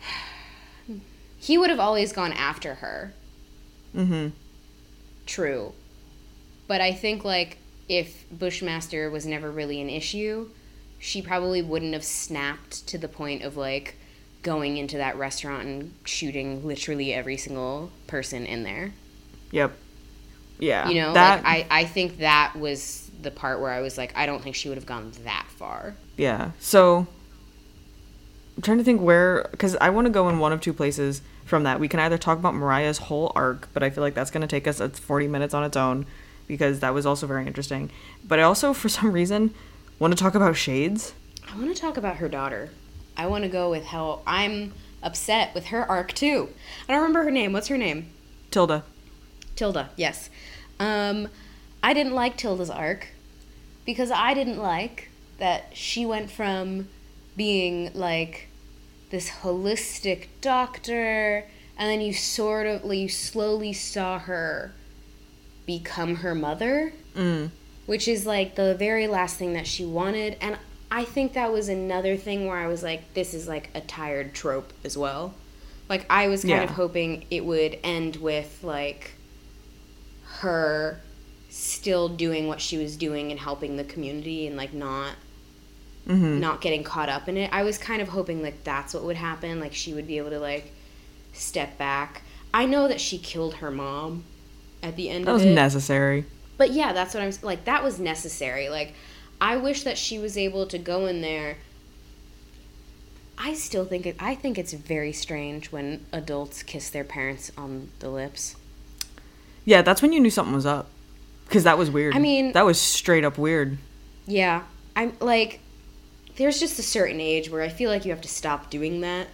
[1.38, 3.12] he would have always gone after her.
[3.94, 4.28] Mm-hmm.
[5.26, 5.72] True.
[6.66, 10.48] But I think like if Bushmaster was never really an issue,
[10.98, 13.96] she probably wouldn't have snapped to the point of like
[14.42, 18.92] going into that restaurant and shooting literally every single person in there.
[19.50, 19.72] Yep.
[20.58, 20.88] Yeah.
[20.88, 21.44] You know, that.
[21.44, 24.54] like I, I think that was the part where I was like, I don't think
[24.54, 25.94] she would have gone that far.
[26.16, 26.52] Yeah.
[26.60, 27.06] So
[28.56, 31.22] I'm trying to think where because I want to go in one of two places
[31.44, 31.80] from that.
[31.80, 34.46] We can either talk about Mariah's whole arc, but I feel like that's going to
[34.46, 36.06] take us it's 40 minutes on its own
[36.46, 37.90] because that was also very interesting.
[38.26, 39.54] But I also for some reason
[39.98, 41.14] want to talk about Shades.
[41.50, 42.70] I want to talk about her daughter.
[43.16, 46.48] I want to go with how I'm upset with her arc too.
[46.88, 47.52] I don't remember her name.
[47.52, 48.10] What's her name?
[48.50, 48.84] Tilda.
[49.54, 50.30] Tilda, yes.
[50.80, 51.28] Um,
[51.82, 53.08] I didn't like Tilda's arc
[53.84, 56.88] because I didn't like that she went from
[57.36, 58.48] being like
[59.10, 61.44] this holistic doctor
[61.76, 64.72] and then you sort of like, you slowly saw her
[65.66, 67.50] become her mother Mm.
[67.86, 70.58] which is like the very last thing that she wanted and
[70.90, 74.34] i think that was another thing where i was like this is like a tired
[74.34, 75.32] trope as well
[75.88, 76.62] like i was kind Yeah.
[76.64, 79.12] of hoping it would end with like
[80.40, 81.00] her
[81.50, 85.12] still doing what she was doing and helping the community and like not
[86.06, 86.38] Mm-hmm.
[86.38, 89.16] not getting caught up in it i was kind of hoping like that's what would
[89.16, 90.70] happen like she would be able to like
[91.32, 92.20] step back
[92.52, 94.22] i know that she killed her mom
[94.84, 96.24] at the end That was it necessary.
[96.56, 97.64] but yeah, that's what I'm like.
[97.64, 98.68] That was necessary.
[98.68, 98.94] Like,
[99.40, 101.56] I wish that she was able to go in there.
[103.36, 104.16] I still think it.
[104.20, 108.54] I think it's very strange when adults kiss their parents on the lips.
[109.64, 110.88] Yeah, that's when you knew something was up.
[111.46, 112.14] Because that was weird.
[112.14, 113.76] I mean- that was straight up weird.
[114.26, 114.62] Yeah,
[114.96, 115.60] I'm like,
[116.36, 119.26] there's just a certain age where I feel like you have to stop doing that.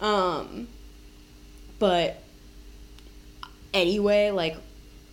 [0.00, 0.68] Um,
[1.78, 2.22] but
[3.74, 4.56] anyway, like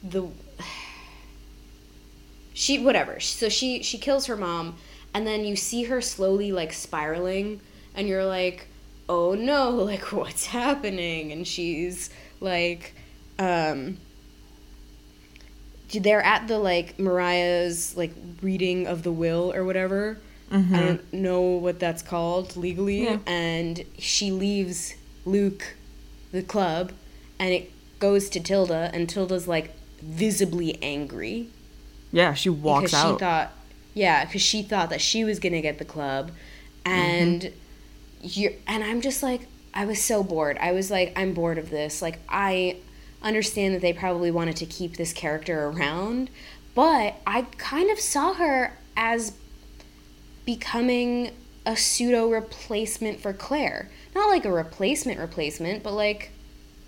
[0.10, 0.28] the
[2.54, 3.20] she whatever.
[3.20, 4.78] So she she kills her mom,
[5.14, 7.60] and then you see her slowly like spiraling,
[7.94, 8.68] and you're like,
[9.10, 11.32] oh no, like what's happening?
[11.32, 12.94] And she's like,
[13.40, 13.98] um
[15.94, 20.18] they're at the like Mariah's like reading of the will or whatever.
[20.52, 23.04] I don't know what that's called legally.
[23.04, 23.18] Yeah.
[23.26, 25.76] And she leaves Luke
[26.32, 26.92] the club
[27.40, 29.74] and it goes to Tilda and Tilda's like
[30.06, 31.50] visibly angry
[32.12, 33.14] Yeah, she walks because out.
[33.14, 33.52] she thought
[33.94, 36.32] yeah, because she thought that she was gonna get the club
[36.84, 36.92] mm-hmm.
[36.92, 37.54] and
[38.22, 40.58] you're and I'm just like I was so bored.
[40.60, 42.02] I was like I'm bored of this.
[42.02, 42.78] Like I
[43.22, 46.30] understand that they probably wanted to keep this character around,
[46.74, 49.34] but I kind of saw her as
[50.46, 51.32] becoming
[51.66, 53.90] a pseudo replacement for Claire.
[54.14, 56.32] Not like a replacement replacement, but like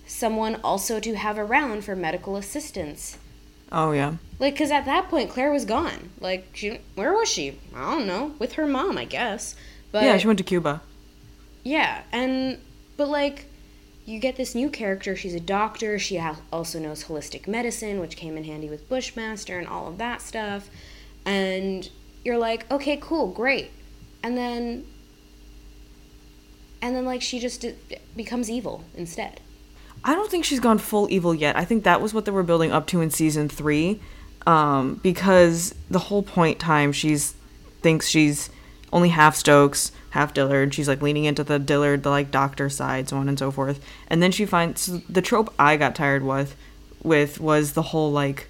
[0.08, 3.18] someone also to have around for medical assistance.
[3.72, 4.14] Oh yeah.
[4.40, 6.10] Like, cause at that point Claire was gone.
[6.22, 7.60] Like, she where was she?
[7.76, 8.34] I don't know.
[8.40, 9.56] With her mom, I guess.
[9.92, 10.82] But yeah, she went to Cuba.
[11.64, 12.58] yeah, and
[12.98, 13.46] but like,
[14.06, 15.16] you get this new character.
[15.16, 16.00] She's a doctor.
[16.00, 19.98] She ha- also knows holistic medicine, which came in handy with Bushmaster and all of
[19.98, 20.70] that stuff.
[21.26, 21.90] And
[22.24, 23.72] you're like, okay, cool, great.
[24.24, 24.86] And then,
[26.82, 27.76] and then like she just d-
[28.16, 29.42] becomes evil instead.
[30.04, 31.56] I don't think she's gone full evil yet.
[31.56, 34.00] I think that was what they were building up to in season three,
[34.46, 37.34] um, because the whole point time she's
[37.82, 38.50] thinks she's
[38.94, 40.74] only half Stokes, half Dillard.
[40.74, 43.84] She's like leaning into the Dillard, the like doctor side, so on and so forth.
[44.08, 46.56] And then she finds so the trope I got tired with,
[47.04, 48.48] with was the whole like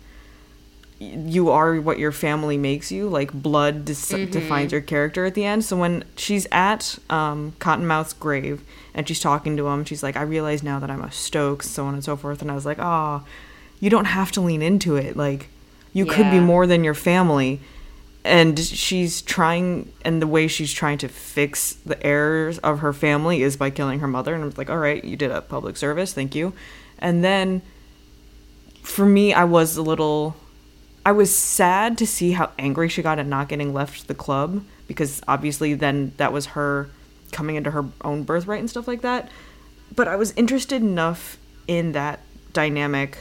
[0.99, 5.45] you are what your family makes you like blood des- defines your character at the
[5.45, 5.63] end.
[5.63, 10.23] So when she's at um, cottonmouth's grave and she's talking to him she's like i
[10.23, 12.41] realize now that i'm a stokes so on and so forth.
[12.41, 13.23] And i was like ah
[13.79, 15.15] you don't have to lean into it.
[15.15, 15.49] Like
[15.93, 17.59] you could be more than your family.
[18.23, 23.41] And she's trying and the way she's trying to fix the errors of her family
[23.41, 24.33] is by killing her mother.
[24.33, 26.13] And i'm like all right you did a public service.
[26.13, 26.53] Thank you.
[26.99, 27.61] And then
[28.81, 30.35] for me i was a little
[31.07, 34.65] I was sad to see how angry she got at not getting left the club
[34.89, 36.89] because obviously then that was her
[37.31, 39.31] coming into her own birthright and stuff like that.
[39.95, 42.19] But I was interested enough in that
[42.51, 43.19] dynamic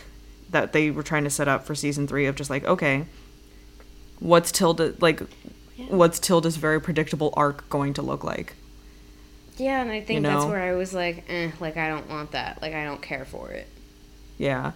[0.50, 3.04] that they were trying to set up for season three of just like, okay,
[4.18, 5.22] what's Tilda like
[5.86, 8.54] what's Tilda's very predictable arc going to look like?
[9.58, 12.32] Yeah, and I think You that's where I was like, eh, like I don't want
[12.32, 12.60] that.
[12.60, 13.68] Like I don't care for it.
[14.38, 14.72] Yeah.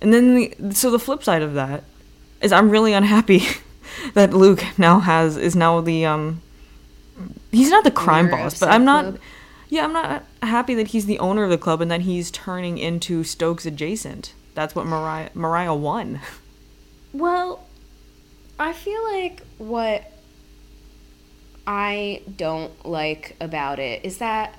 [0.00, 1.82] And then the so the flip side of that
[2.40, 3.42] is I'm really unhappy
[4.14, 6.40] that Luke now has is now the um
[7.50, 9.18] he's not the crime Owner boss, but I'm not club.
[9.68, 12.78] yeah, I'm not happy that he's the owner of the club and that he's turning
[12.78, 14.34] into Stokes adjacent.
[14.54, 16.20] That's what Mariah Mariah won.
[17.12, 17.66] Well,
[18.58, 20.12] I feel like what
[21.66, 24.54] I don't like about it is that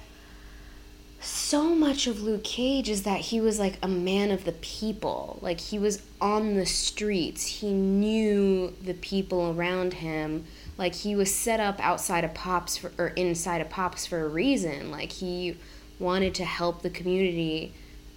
[1.21, 5.39] so much of Luke Cage is that he was like a man of the people.
[5.41, 7.45] Like he was on the streets.
[7.45, 10.45] He knew the people around him.
[10.77, 14.27] Like he was set up outside of Pops for, or inside of Pops for a
[14.27, 14.91] reason.
[14.91, 15.58] Like he
[15.99, 17.73] wanted to help the community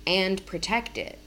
[0.06, 1.18] and protect it.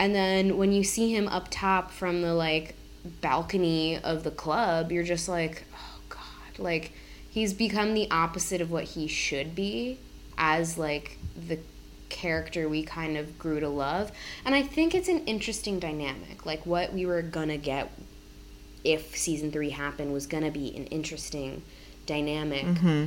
[0.00, 2.74] And then when you see him up top from the like
[3.20, 6.92] balcony of the club, you're just like, oh god, like
[7.30, 9.98] he's become the opposite of what he should be
[10.42, 11.56] as like the
[12.08, 14.10] character we kind of grew to love.
[14.44, 16.44] And I think it's an interesting dynamic.
[16.44, 17.92] Like what we were gonna get
[18.82, 21.62] if season 3 happened was gonna be an interesting
[22.06, 22.66] dynamic.
[22.66, 23.06] Mm-hmm.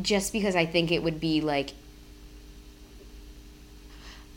[0.00, 1.70] Just because I think it would be like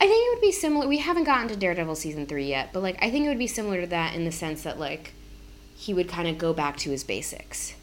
[0.00, 0.88] I think it would be similar.
[0.88, 3.46] We haven't gotten to Daredevil season three yet, but like I think it would be
[3.46, 5.12] similar to that in the sense that like
[5.76, 7.76] he would kind of go back to his basics.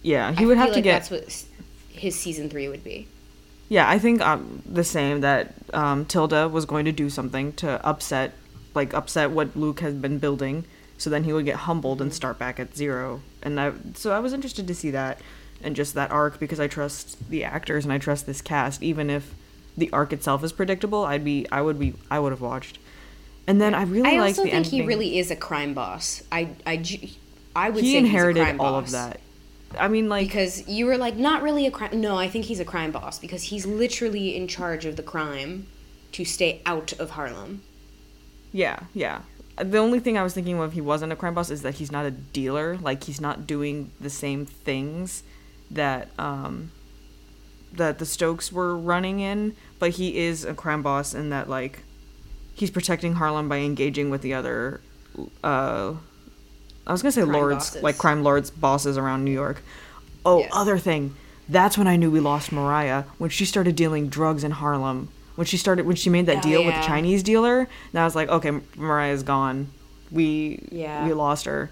[0.00, 1.44] Yeah, he I would have to like get that's what
[1.94, 3.08] his season three would be.
[3.68, 7.84] Yeah, I think um, the same that um, Tilda was going to do something to
[7.84, 8.34] upset,
[8.74, 10.64] like upset what Luke has been building,
[10.98, 13.22] so then he would get humbled and start back at zero.
[13.42, 15.20] And I, so I was interested to see that
[15.62, 19.08] and just that arc because I trust the actors and I trust this cast, even
[19.08, 19.34] if
[19.76, 21.04] the arc itself is predictable.
[21.04, 22.78] I'd be, I would be, I would have watched.
[23.46, 26.22] And then I really I liked also the think he really is a crime boss.
[26.32, 26.82] I I
[27.54, 28.88] I would he say inherited he's a crime all boss.
[28.88, 29.20] of that.
[29.78, 32.00] I mean, like because you were like not really a crime.
[32.00, 35.66] No, I think he's a crime boss because he's literally in charge of the crime
[36.12, 37.62] to stay out of Harlem.
[38.52, 39.22] Yeah, yeah.
[39.56, 41.74] The only thing I was thinking of if he wasn't a crime boss is that
[41.74, 42.76] he's not a dealer.
[42.76, 45.22] Like he's not doing the same things
[45.70, 46.70] that um
[47.72, 51.82] that the Stokes were running in, but he is a crime boss in that like
[52.54, 54.80] he's protecting Harlem by engaging with the other
[55.42, 55.94] uh
[56.86, 57.82] I was gonna say Crime lords, bosses.
[57.82, 59.62] like crime lords bosses around New York.
[60.26, 60.48] Oh, Yeah.
[60.52, 61.14] other thing.
[61.48, 65.08] That's when I knew we lost Mariah when she started dealing drugs in Harlem.
[65.36, 66.80] When she started, when she made that Oh, deal with the.
[66.82, 67.60] Chinese dealer,
[67.92, 69.68] and I was like, okay, Mariah's gone.
[70.10, 71.06] We Yeah.
[71.06, 71.70] we lost her.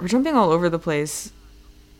[0.00, 1.30] We're jumping all over the place.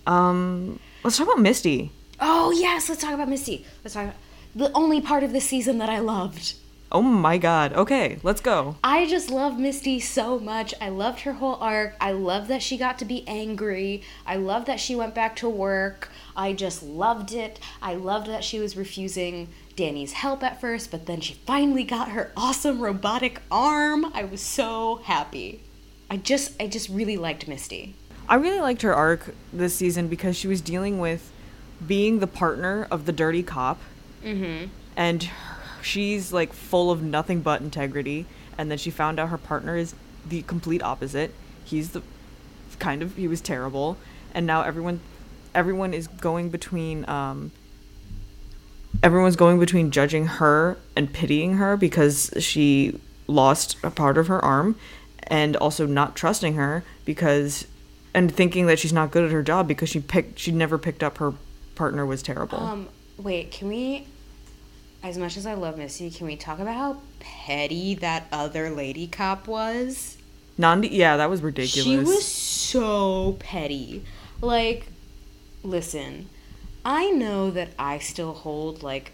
[0.07, 1.93] Um, let's talk about Misty.
[2.21, 3.65] Oh yes, let's talk about Misty.
[3.85, 4.17] Let's talk about
[4.55, 6.55] the only part of the season that I loved.
[6.95, 7.73] Oh my god.
[7.73, 8.77] Okay, let's go.
[8.85, 10.75] I just love Misty so much.
[10.79, 11.97] I loved her whole arc.
[11.99, 14.03] I love that she got to be angry.
[14.27, 16.11] I love that she went back to work.
[16.37, 17.59] I just loved it.
[17.81, 22.11] I loved that she was refusing Danny's help at first, but then she finally got
[22.11, 24.13] her awesome robotic arm.
[24.13, 25.63] I was so happy.
[26.11, 27.95] I just I just really liked Misty.
[28.29, 31.33] I really liked her arc this season because she was dealing with
[31.87, 33.81] being the partner of the dirty cop.
[34.23, 34.67] Mm-hmm.
[34.95, 35.31] And
[35.83, 38.27] she's like full of nothing but integrity
[38.59, 39.95] and then she found out her partner is
[40.27, 41.35] the complete opposite.
[41.65, 42.03] He's the
[42.79, 43.97] kind of he was terrible
[44.35, 45.01] and now everyone
[45.55, 47.53] everyone is going between um
[49.03, 54.45] everyone's going between judging her and pitying her because she lost a part of her
[54.45, 54.77] arm
[55.25, 57.67] and also not trusting her because
[58.15, 61.03] and thinking that she's not good at her job because she picked she never picked
[61.03, 61.35] up her
[61.75, 62.59] partner was terrible.
[62.59, 64.07] Um wait, can we
[65.03, 69.07] as much as I love Misty, can we talk about how petty that other lady
[69.07, 70.17] cop was?
[70.57, 71.85] Nandi, yeah, that was ridiculous.
[71.85, 74.05] She was so petty.
[74.41, 74.87] Like,
[75.65, 76.29] listen,
[76.85, 79.13] I know that I still hold like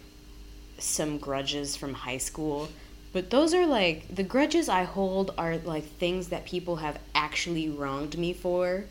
[0.77, 2.69] some grudges from high school,
[3.11, 7.69] but those are like the grudges I hold are like things that people have actually
[7.69, 8.85] wronged me for.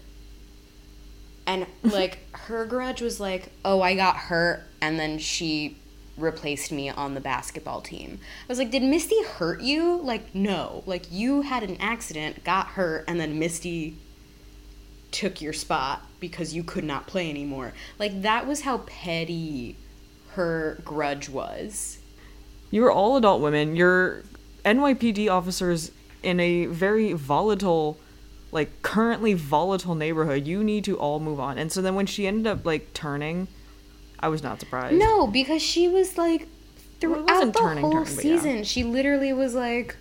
[1.47, 5.77] And like her grudge was like, "Oh, I got hurt and then she
[6.21, 10.83] replaced me on the basketball team." I was like, "Did Misty hurt you?" Like, no.
[10.87, 13.97] Like you had an accident, got hurt, and then Misty
[15.11, 17.73] took your spot because you could not play anymore.
[17.99, 19.77] Like that was how petty
[20.33, 21.99] her grudge was.
[22.71, 23.77] You were all adult women.
[23.77, 24.23] You're
[24.65, 25.91] NYPD officers
[26.23, 27.99] in a very volatile,
[28.53, 30.47] like currently volatile neighborhood.
[30.47, 31.59] You need to all move on.
[31.59, 33.49] And so then when she ended up like turning,
[34.21, 34.97] I was not surprised.
[34.97, 36.49] No, because she was like Well,
[37.01, 38.37] throughout wasn't the turning, whole turning, but yeah.
[38.37, 39.97] season, she literally was like,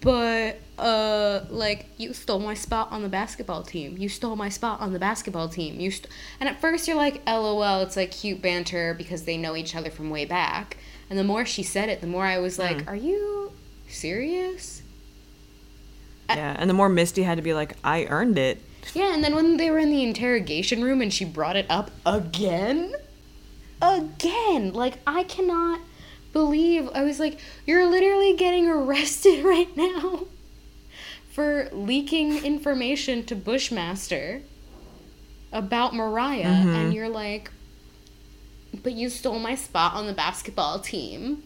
[0.00, 3.96] "But uh, like you stole my spot on the basketball team.
[3.98, 5.78] You stole my spot on the basketball team.
[5.78, 6.06] You st-.
[6.40, 9.90] and at first you're like, "LOL," it's like cute banter because they know each other
[9.90, 10.78] from way back.
[11.10, 12.88] And the more she said it, the more I was like, Hmm.
[12.88, 13.52] "Are you
[13.88, 14.82] serious?"
[16.28, 18.62] Yeah, and the more Misty had to be like, I earned it.
[18.94, 21.90] Yeah, and then when they were in the interrogation room and she brought it up
[22.04, 22.94] again,
[23.80, 25.80] again, like I cannot
[26.32, 30.26] believe I was like, you're literally getting arrested right now
[31.30, 34.42] for leaking information to Bushmaster
[35.52, 36.92] about Mariah, and mm-hmm.
[36.92, 37.50] you're like,
[38.82, 41.42] but you stole my spot on the basketball team.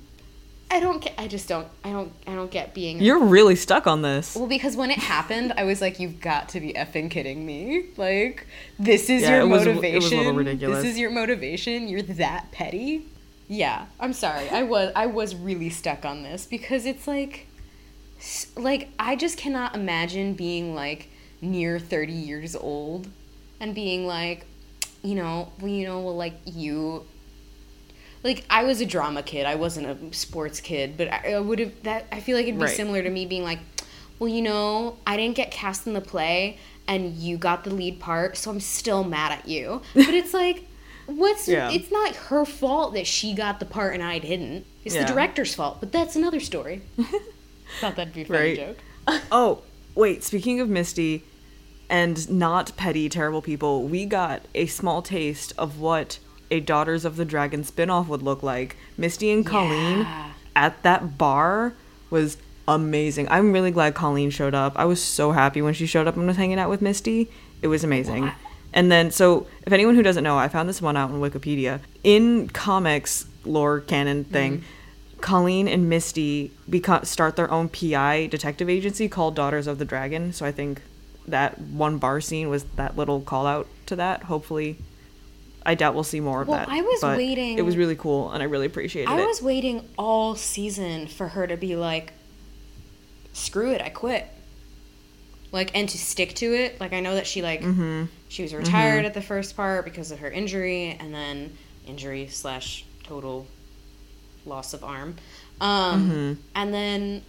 [0.74, 1.14] I don't get.
[1.16, 1.68] I just don't.
[1.84, 2.12] I don't.
[2.26, 4.34] I don't get being You're really stuck on this.
[4.34, 7.84] well, because when it happened, I was like, "You've got to be effing kidding me!
[7.96, 8.46] Like,
[8.78, 10.02] this is Yeah, your it was a- it motivation.
[10.02, 10.82] was a little ridiculous.
[10.82, 11.86] This is your motivation.
[11.88, 13.06] You're that petty."
[13.46, 14.48] Yeah, I'm sorry.
[14.50, 17.46] I was I was really stuck on this because it's like,
[18.56, 21.08] like I just cannot imagine being like
[21.40, 23.06] near 30 years old
[23.60, 24.46] and being like,
[25.02, 27.04] you know, well, you know, well, like you
[28.24, 29.46] like I was a drama kid.
[29.46, 32.06] I wasn't a sports kid, but I, I would have that.
[32.10, 32.74] I feel like it'd be Right.
[32.76, 33.60] similar to me being like,
[34.18, 36.58] well, you know, I didn't get cast in the play,
[36.88, 39.82] and you got the lead part, so I'm still mad at you.
[39.94, 40.64] But it's like,
[41.06, 41.46] what's?
[41.46, 41.70] Yeah.
[41.70, 44.64] It's not her fault that she got the part and I didn't.
[44.84, 45.78] It's the director's fault.
[45.80, 46.82] But that's another story.
[47.80, 48.56] Thought that'd be a funny Right.
[48.56, 48.78] joke.
[49.32, 49.62] Oh,
[49.94, 51.24] wait, speaking of Misty
[51.90, 56.18] and not petty, terrible people, we got a small taste of what
[56.54, 58.76] a Daughters of the Dragon spin-off would look like.
[58.96, 60.30] Misty and Colleen Yeah.
[60.56, 61.74] at that bar
[62.10, 62.36] was
[62.66, 63.28] amazing.
[63.28, 64.72] I'm really glad Colleen showed up.
[64.76, 67.30] I was so happy when she showed up and was hanging out with Misty.
[67.60, 68.30] It was amazing.
[68.72, 71.80] And then, so if anyone who doesn't know, I found this one out on Wikipedia.
[72.02, 75.20] In comics lore canon thing, mm-hmm.
[75.20, 80.32] Colleen and Misty beca- start their own PI detective agency called Daughters of the Dragon.
[80.32, 80.82] So I think
[81.26, 84.24] that one bar scene was that little call out to that.
[84.24, 84.76] Hopefully,
[85.66, 86.68] I doubt we'll see more of Well, that.
[86.68, 89.22] I was but waiting- It was really cool, and I really appreciated I it.
[89.22, 92.12] I was waiting all season for her to be like,
[93.32, 94.26] screw it, I quit.
[95.52, 96.80] Like, and to stick to it.
[96.80, 98.04] Like, I know that she, like, Mm-hmm.
[98.28, 101.56] she was retired at the first part because of her injury, and then
[101.86, 103.46] injury slash total
[104.44, 105.16] loss of arm.
[105.60, 106.40] Um, Mm-hmm.
[106.56, 107.22] And then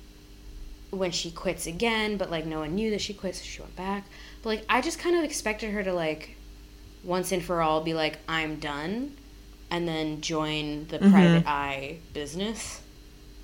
[0.91, 3.75] when she quits again, but, like, no one knew that she quit, so she went
[3.75, 4.05] back.
[4.43, 6.34] But, like, I just kind of expected her to, like,
[7.05, 9.15] once and for all be like, I'm done,
[9.69, 12.81] and then join the private eye business.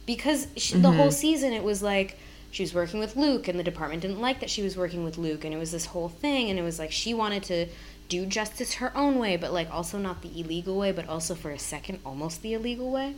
[0.05, 2.17] Because she, the whole season, it was like
[2.49, 5.17] she was working with Luke, and the department didn't like that she was working with
[5.17, 7.67] Luke, and it was this whole thing, and it was like she wanted to
[8.09, 11.51] do justice her own way, but like also not the illegal way, but also for
[11.51, 13.15] a second, almost the illegal way.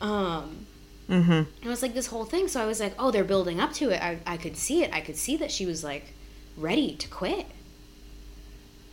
[0.00, 0.66] Um,
[1.08, 1.66] Mm-hmm.
[1.66, 2.48] It was like this whole thing.
[2.48, 4.02] So I was like, oh, they're building up to it.
[4.02, 4.92] I, I could see it.
[4.92, 6.12] I could see that she was like
[6.56, 7.46] ready to quit.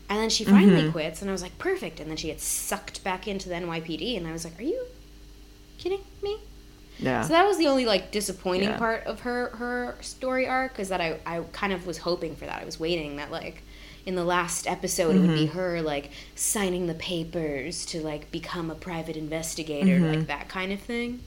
[0.09, 0.91] And then she finally Mm-hmm.
[0.91, 1.99] quits, and I was like, perfect.
[1.99, 4.85] And then she gets sucked back into the NYPD, and I was like, are you
[5.79, 6.37] kidding me?
[6.99, 7.23] Yeah.
[7.23, 8.77] So that was the only like disappointing Yeah.
[8.77, 12.45] part of her her story arc is that I I kind of was hoping for
[12.45, 12.61] that.
[12.61, 13.63] I was waiting that like
[14.05, 15.35] in the last episode it would Mm-hmm.
[15.35, 20.71] be her like signing the papers to like become a private investigator like that kind
[20.71, 21.19] of thing.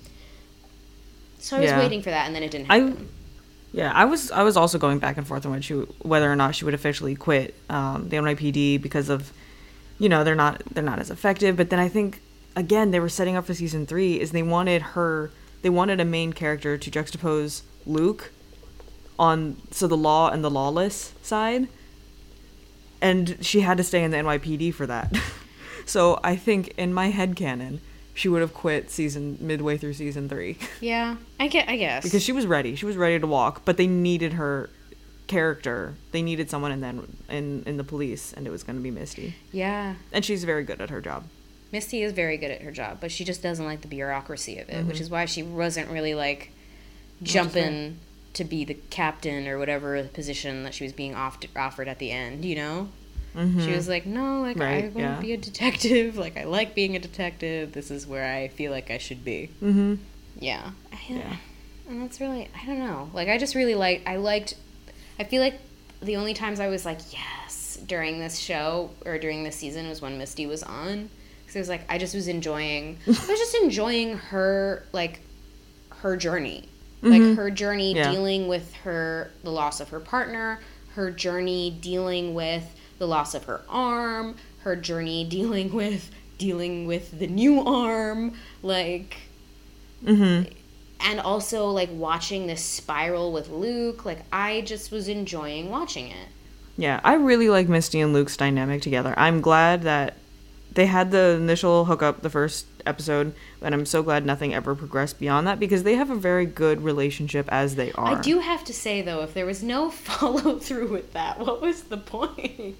[1.40, 1.78] So I was Mm-hmm.
[1.78, 1.84] Yeah.
[1.84, 3.08] waiting for that and then it didn't I- happen.
[3.72, 6.54] Yeah, I was I was also going back and forth on she, whether or not
[6.54, 9.32] she would officially quit um, the NYPD because of,
[9.98, 11.56] you know, they're not they're not as effective.
[11.56, 12.20] But then I think
[12.56, 15.30] again they were setting up for season three is they wanted her
[15.62, 18.32] they wanted a main character to juxtapose Luke
[19.18, 21.68] on so the law and the lawless side,
[23.02, 25.14] and she had to stay in the NYPD for that.
[25.84, 27.80] so I think in my head canon
[28.18, 30.58] she would have quit season midway through season three.
[30.80, 32.02] yeah, I get I guess.
[32.02, 32.74] because she was ready.
[32.74, 34.70] She was ready to walk, but they needed her
[35.28, 35.94] character.
[36.10, 38.90] They needed someone and then in in the police, and it was going to be
[38.90, 39.34] Misty.
[39.52, 41.24] yeah, And she's very good at her job.
[41.70, 44.68] Misty is very good at her job, but she just doesn't like the bureaucracy of
[44.68, 44.88] it, Mm-hmm.
[44.88, 46.50] which is why she wasn't really like
[47.22, 47.98] jumping
[48.34, 52.10] to be the captain or whatever position that she was being off- offered at the
[52.10, 52.88] end, you know?
[53.34, 55.14] She was like, no, like I Right, want yeah.
[55.16, 56.16] to be a detective.
[56.24, 57.72] Like I like being a detective.
[57.72, 59.50] This is where I feel like I should be.
[59.62, 59.94] Mm-hmm.
[60.40, 60.70] Yeah.
[60.92, 61.36] I, Yeah.
[61.88, 63.10] And that's really I don't know.
[63.14, 64.54] Like I just really like I liked
[65.20, 65.54] I feel like
[66.02, 70.02] the only times I was like yes during this show or during this season was
[70.02, 71.08] when Misty was on.
[71.46, 75.20] Cuz it was like I just was enjoying I was just enjoying her like
[76.00, 76.68] her journey.
[77.02, 78.10] Like her journey Yeah.
[78.10, 80.60] dealing with her the loss of her partner,
[80.94, 82.64] her journey dealing with
[82.98, 89.16] the loss of her arm, her journey dealing with dealing with the new arm, like
[90.04, 90.52] Mm-hmm.
[91.00, 96.28] and also like watching this spiral with Luke, like I just was enjoying watching it.
[96.76, 99.12] Yeah, I really like Misty and Luke's dynamic together.
[99.16, 100.14] I'm glad that
[100.72, 105.18] they had the initial hookup the first episode, and I'm so glad nothing ever progressed
[105.18, 108.16] beyond that because they have a very good relationship as they are.
[108.16, 111.60] I do have to say though, if there was no follow through with that, what
[111.60, 112.76] was the point?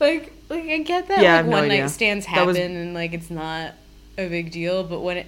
[0.00, 3.12] Like, like I get that Yeah, like no one night stands happen was- and like
[3.12, 3.72] it's not
[4.18, 5.26] a big deal, but when it,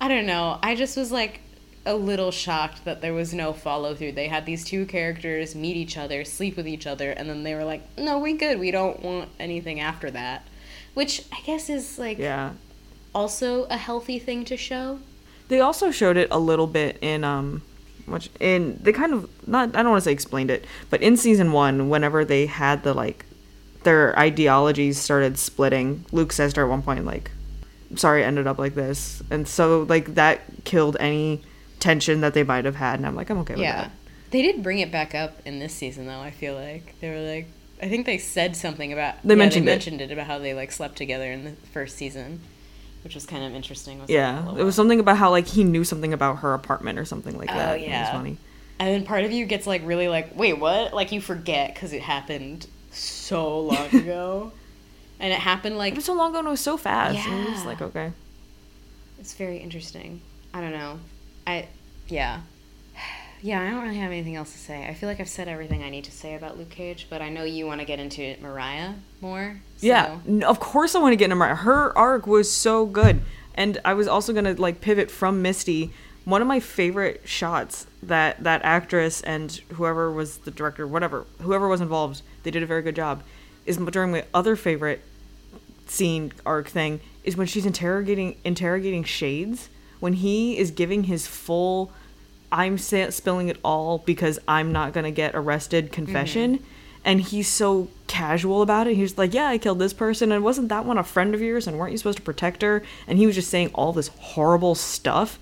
[0.00, 1.40] I don't know, I just was like
[1.86, 4.12] a little shocked that there was no follow through.
[4.12, 7.54] They had these two characters meet each other, sleep with each other, and then they
[7.54, 8.58] were like, "No, we good.
[8.58, 10.44] We don't want anything after that."
[10.94, 12.52] Which I guess is like Yeah.
[13.14, 14.98] also a healthy thing to show.
[15.48, 17.62] They also showed it a little bit in um
[18.06, 21.16] which in they kind of not I don't want to say explained it, but in
[21.16, 23.25] season 1 whenever they had the like
[23.86, 27.30] their ideologies started splitting, Luke says to her at one point like
[27.94, 29.22] sorry it ended up like this.
[29.30, 31.42] And so like that killed any
[31.80, 33.84] tension that they might have had and I'm like I'm okay with that.
[33.86, 33.90] Yeah.
[34.32, 36.94] They did bring it back up in this season though, I feel like.
[37.00, 37.46] They were like
[37.80, 39.66] I think they said something about They yeah, mentioned it.
[39.66, 40.10] they mentioned it.
[40.10, 42.40] about how they like slept together in the first season,
[43.04, 44.00] which was kind of interesting.
[44.00, 44.44] Was Yeah.
[44.46, 47.04] "Oh, It was wow." something about how like he knew something about her apartment or
[47.04, 47.76] something like that.
[47.76, 47.80] Oh, that.
[47.80, 48.36] It was funny.
[48.78, 50.92] And then part of you gets like really like, wait, what?
[50.92, 52.66] Like you forget because it happened
[52.98, 54.52] so long ago,
[55.20, 57.18] and it happened like It was so long ago and it was so fast.
[57.26, 57.66] And it was Yeah.
[57.66, 58.12] like okay.
[59.18, 60.20] It's very interesting.
[60.54, 60.98] I don't know.
[61.46, 61.68] I
[62.08, 62.40] yeah.
[63.42, 64.88] Yeah, I don't really have anything else to say.
[64.88, 67.28] I feel like I've said everything I need to say about Luke Cage, but I
[67.28, 69.60] know you want to get into Mariah more.
[69.80, 71.54] Yeah, so- n- of course I want to get into Mariah.
[71.56, 73.20] Her arc was so good,
[73.54, 75.92] and I was also gonna like pivot from Misty.
[76.26, 81.68] One of my favorite shots that that actress and whoever was the director, whatever, whoever
[81.68, 83.22] was involved, they did a very good job.
[83.64, 85.02] Is during my other favorite
[85.86, 89.68] scene arc thing is when she's interrogating interrogating Shades
[90.00, 91.92] when he is giving his full
[92.50, 95.94] I'm sa- spilling it all because I'm not gonna get arrested mm-hmm.
[95.94, 96.64] confession,
[97.04, 98.96] and he's so casual about it.
[98.96, 101.66] He's like, "Yeah, I killed this person, and wasn't that one a friend of yours?
[101.66, 104.74] And weren't you supposed to protect her?" And he was just saying all this horrible
[104.74, 105.38] stuff,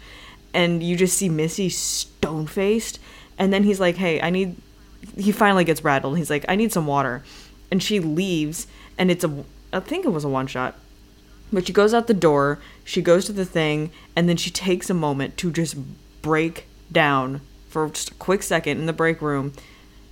[0.54, 2.98] and you just see Misty stone faced,
[3.38, 4.56] and then he's like, "Hey, I need."
[5.18, 6.16] He finally gets rattled.
[6.16, 7.22] He's like, "I need some water,"
[7.70, 9.44] and she leaves, and it's a.
[9.72, 10.76] I think it was a one shot.
[11.52, 14.90] But she goes out the door, she goes to the thing, and then she takes
[14.90, 15.76] a moment to just
[16.22, 19.52] break down for just a quick second in the break room.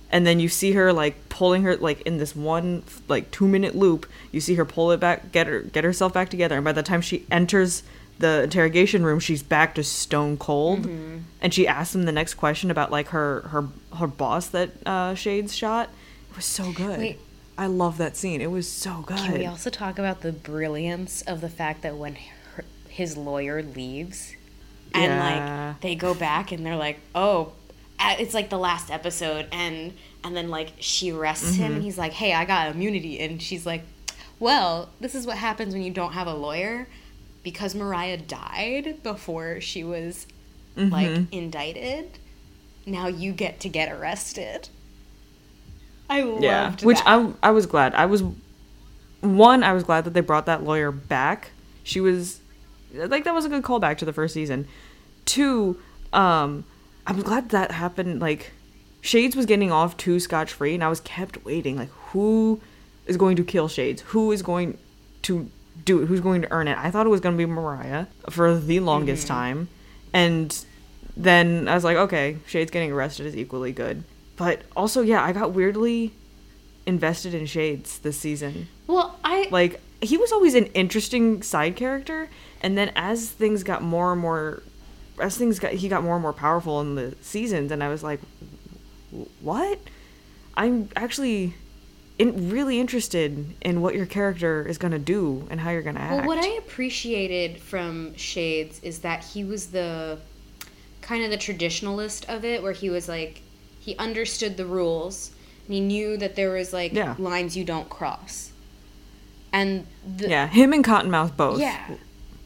[0.09, 3.75] And then you see her like pulling her like in this one like two minute
[3.75, 4.05] loop.
[4.31, 6.83] You see her pull it back, get her get herself back together, and by the
[6.83, 7.83] time she enters
[8.19, 10.85] the interrogation room, she's back to stone cold.
[11.41, 15.13] And she asks him the next question about like her her her boss that uh,
[15.15, 15.89] Shades shot.
[16.31, 16.99] It was so good.
[16.99, 17.19] Wait.
[17.57, 18.41] I love that scene.
[18.41, 19.17] It was so good.
[19.17, 22.15] Can we also talk about the brilliance of the fact that when
[22.55, 24.33] her, his lawyer leaves,
[24.93, 25.67] and Yeah.
[25.71, 27.51] like they go back and they're like oh
[27.99, 29.93] uh, it's like the last episode and
[30.23, 31.73] and then like she arrests him Mm-hmm.
[31.75, 33.81] and he's like hey i got immunity and she's like
[34.39, 36.87] well this is what happens when you don't have a lawyer
[37.43, 40.25] because mariah died before she was
[40.75, 41.23] like Mm-hmm.
[41.31, 42.17] indicted
[42.85, 44.67] now you get to get arrested.
[46.09, 47.07] I loved yeah which that.
[47.07, 47.93] I, I was glad.
[47.95, 48.23] I was
[49.21, 51.51] one i was glad that they brought that lawyer back.
[51.83, 52.39] She was
[52.93, 54.67] like that was a good callback to the first season.
[55.25, 55.79] Two
[56.11, 56.65] um
[57.07, 58.51] i'm glad that happened like
[59.01, 62.61] shades was getting off too scotch-free and i was kept waiting like who
[63.05, 64.01] is going to kill shades?
[64.01, 64.77] Who is going
[65.23, 65.49] to
[65.85, 66.77] do it who's going to earn it.
[66.77, 69.33] I thought it was going to be mariah for the longest mm-hmm.
[69.33, 69.67] time.
[70.13, 70.65] And
[71.15, 74.03] then i was like okay shades getting arrested is equally good.
[74.35, 76.13] But also yeah i got weirdly
[76.85, 78.67] invested in shades this season.
[78.87, 82.29] Well i like he was always an interesting side character.
[82.61, 84.63] And then as things got more and more
[85.19, 88.03] as things got he got more and more powerful in the seasons and i was
[88.03, 88.19] like
[89.41, 89.79] what?
[90.55, 91.55] I'm actually
[92.19, 95.95] in, really interested in what your character is going to do and how you're going
[95.95, 100.19] to act Well, what I appreciated from Shades is that he was the
[101.01, 103.41] kind of the traditionalist of it, where he was like,
[103.79, 105.31] he understood the rules
[105.65, 107.15] and he knew that there was like Yeah.
[107.17, 108.51] lines you don't cross.
[109.51, 109.85] And
[110.17, 111.95] the, yeah him and cottonmouth both yeah.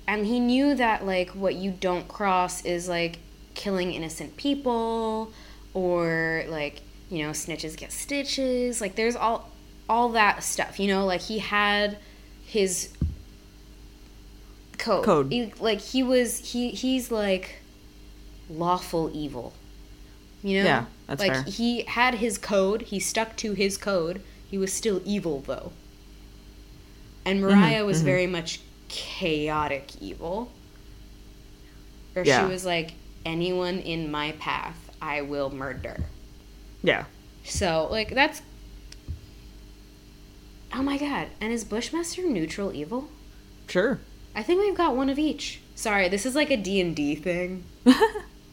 [0.07, 3.19] And he knew that like what you don't cross is like
[3.53, 5.31] killing innocent people
[5.73, 8.81] or like, you know, snitches get stitches.
[8.81, 9.51] Like there's all
[9.89, 11.97] all that stuff, you know, like he had
[12.45, 12.89] his
[14.77, 15.05] code.
[15.05, 15.31] Code.
[15.31, 17.55] He- like he was he he's like
[18.49, 19.53] lawful evil.
[20.43, 20.65] You know?
[20.65, 21.43] Yeah, that's like fair.
[21.43, 24.21] he had his code, he stuck to his code.
[24.49, 25.71] He was still evil though.
[27.25, 30.51] And Mm-hmm, Mariah was very much chaotic evil.
[32.15, 32.45] Or Yeah.
[32.45, 32.93] she was like,
[33.25, 36.05] anyone in my path, I will murder.
[36.81, 37.05] yeah
[37.43, 38.41] So, like, that's.
[40.73, 41.27] Oh my god.
[41.41, 43.09] And is Bushmaster neutral evil?
[43.67, 43.99] sure
[44.35, 45.61] I think we've got one of each.
[45.75, 47.63] Sorry, this is like a D&D thing.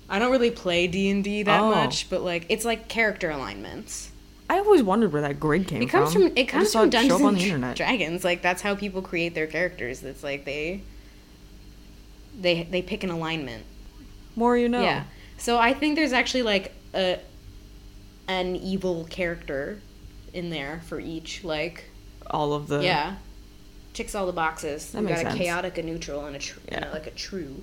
[0.08, 1.70] I don't really play D&D that Oh.
[1.70, 4.10] much, but like it's like character alignments.
[4.48, 5.88] i always wondered where that grid came from.
[5.88, 8.24] It comes from, from it comes from Dungeons and the internet Dragons.
[8.24, 10.02] Like that's how people create their characters.
[10.02, 10.82] It's like they
[12.40, 13.64] they they pick an alignment.
[14.36, 15.04] more you know Yeah.
[15.38, 17.18] So I think there's actually like a
[18.28, 19.80] an evil character
[20.32, 21.44] in there for each.
[21.44, 21.84] Like
[22.30, 23.16] all of the yeah,
[23.92, 24.90] ticks all the boxes.
[24.92, 25.40] That we makes got a sense.
[25.42, 26.92] chaotic, a neutral, and a tr- and a- Yeah.
[26.92, 27.62] like a true.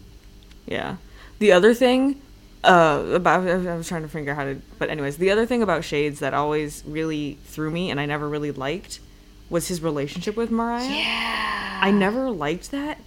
[0.68, 0.98] Yeah.
[1.40, 2.22] The other thing
[2.64, 5.64] uh about I was trying to figure out how to but anyways, the other thing
[5.64, 9.00] about Shades that always really threw me and I never really liked
[9.50, 10.88] was his relationship with Mariah.
[10.88, 11.80] Yeah.
[11.82, 13.00] I never liked that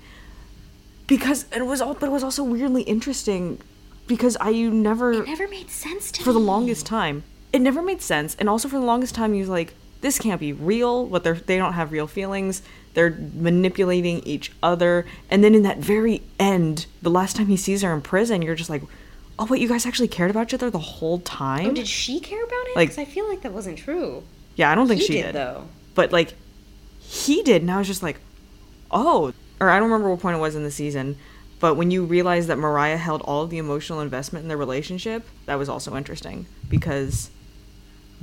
[1.06, 3.60] because it was all but it was also weirdly interesting
[4.06, 7.82] because I you never It never made sense to for the longest time it never
[7.82, 9.74] made sense and also for the longest time he was like
[10.04, 12.62] this can't be real what they're they don't have real feelings
[12.94, 17.82] they're manipulating each other and then in that very end the last time he sees
[17.82, 18.82] her in prison you're just like
[19.38, 22.20] oh wait you guys actually cared about each other the whole time Oh, did she
[22.20, 22.76] care about it?
[22.76, 24.22] Like- Because I feel like that wasn't true.
[24.56, 25.66] yeah i don't think he she did, did, though.
[25.94, 26.34] but like
[27.00, 28.18] he did and i was just like
[28.90, 31.16] oh or i don't remember what point it was in the season
[31.60, 35.26] but when you realize that mariah held all of the emotional investment in their relationship
[35.46, 37.30] that was also interesting because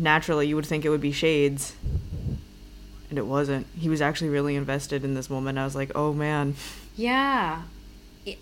[0.01, 1.73] naturally you would think it would be shades
[3.09, 6.11] and it wasn't he was actually really invested in this woman i was like oh
[6.11, 6.55] man
[6.95, 7.61] Yeah.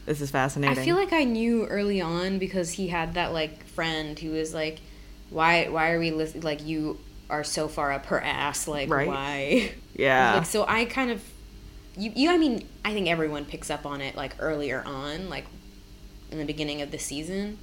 [0.05, 3.64] this is fascinating I feel like I knew early on because he had that like
[3.66, 4.80] friend who was like,
[5.30, 5.70] "Why?
[5.70, 6.43] Why are we listening?
[6.43, 6.99] Like you
[7.30, 8.68] are so far up her ass.
[8.68, 9.07] Like Right.
[9.07, 11.24] why?" yeah Like so, I kind of,
[11.97, 12.30] you, you.
[12.30, 15.45] I mean, I think everyone picks up on it like earlier on, like
[16.32, 17.57] in the beginning of the season.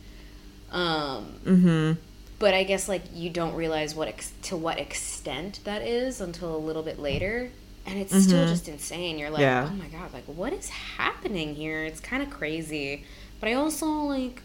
[0.73, 1.93] Um, mm-hmm
[2.39, 6.55] but I guess like you don't realize what ex- to what extent that is until
[6.55, 7.51] a little bit later,
[7.87, 9.19] and it's still just insane.
[9.19, 9.69] You're like, Yeah.
[9.71, 11.85] oh my god, like what is happening here?
[11.85, 13.05] It's kind of crazy,
[13.41, 14.43] but I also like.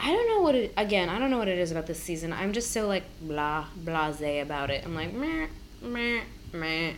[0.00, 1.08] I don't know what it again.
[1.08, 2.32] I don't know what it is about this season.
[2.32, 4.84] I'm just so like blah blasé about it.
[4.84, 5.48] I'm like meh
[5.82, 6.20] meh
[6.52, 6.92] meh.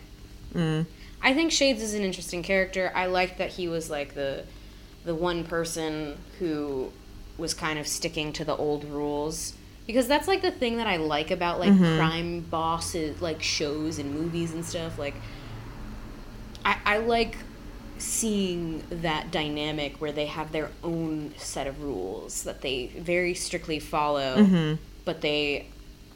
[0.55, 0.87] mm.
[1.23, 2.93] I think Shades is an interesting character.
[2.95, 4.45] I like that he was like the
[5.07, 6.93] the one person who
[7.41, 9.55] was kind of sticking to the old rules.
[9.87, 11.97] Because that's like the thing that I like about like mm-hmm.
[11.99, 15.15] crime bosses like shows and movies and stuff like
[16.65, 17.37] I I like
[17.99, 23.79] seeing that dynamic where they have their own set of rules that they very strictly
[23.79, 24.75] follow mm-hmm.
[25.05, 25.67] but they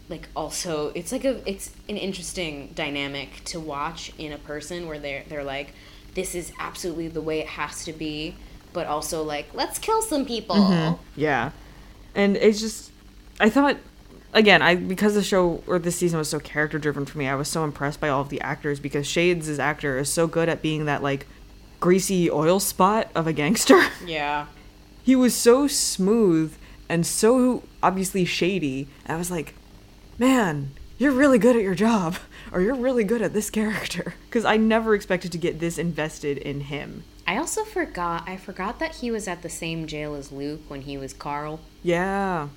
[0.09, 4.99] like also it's like a it's an interesting dynamic to watch in a person where
[4.99, 5.75] they're they're like
[6.15, 8.35] this is absolutely the way it has to be
[8.75, 10.57] but also like let's kill some people.
[10.57, 11.03] Mm-hmm.
[11.17, 11.53] Yeah.
[12.15, 12.91] And it's just
[13.41, 13.79] I thought
[14.35, 17.35] again, I because the show or this season was so character driven for me, I
[17.35, 20.61] was so impressed by all of the actors because Shades' actor is so good at
[20.61, 21.27] being that like
[21.81, 23.81] greasy oil spot of a gangster.
[24.07, 24.47] Yeah.
[25.03, 26.55] he was so smooth
[26.89, 28.89] and so obviously shady.
[29.07, 29.55] I was like,
[30.19, 32.17] man, you're really good at your job,
[32.53, 34.15] or you're really good at this character.
[34.29, 37.05] Because I never expected to get this invested in him.
[37.27, 38.29] I also forgot.
[38.29, 41.61] I forgot that he was at the same jail as Luke when he was Carl.
[41.83, 42.49] Yeah,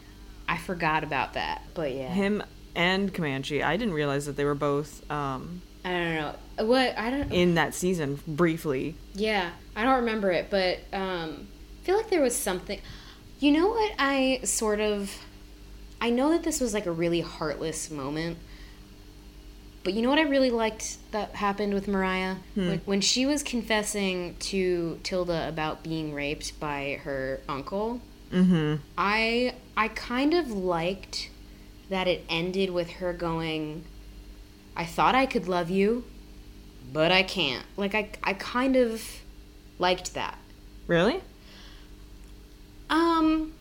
[0.47, 1.61] I forgot about that.
[1.73, 2.09] But yeah.
[2.09, 2.43] him
[2.75, 3.63] and Comanche.
[3.63, 6.65] I didn't realize that they were both um, I don't know.
[6.65, 8.95] What I don't in that season briefly.
[9.13, 11.47] Yeah, I don't remember it, but um,
[11.81, 12.81] I feel like there was something.
[13.39, 13.93] You know what?
[13.97, 15.15] I sort of.
[16.01, 18.37] I know that this was like a really heartless moment,
[19.87, 22.35] but you know what I really liked that happened with Mariah?
[22.55, 28.81] When, when she was confessing to Tilda about being raped by her uncle, Mm-hmm.
[28.97, 31.29] I I kind of liked
[31.89, 33.85] that it ended with her going,
[34.75, 36.03] I thought I could love you,
[36.91, 37.65] but I can't.
[37.77, 39.01] Like I I kind of
[39.79, 40.37] liked that.
[40.87, 41.21] Really?
[42.89, 43.53] Um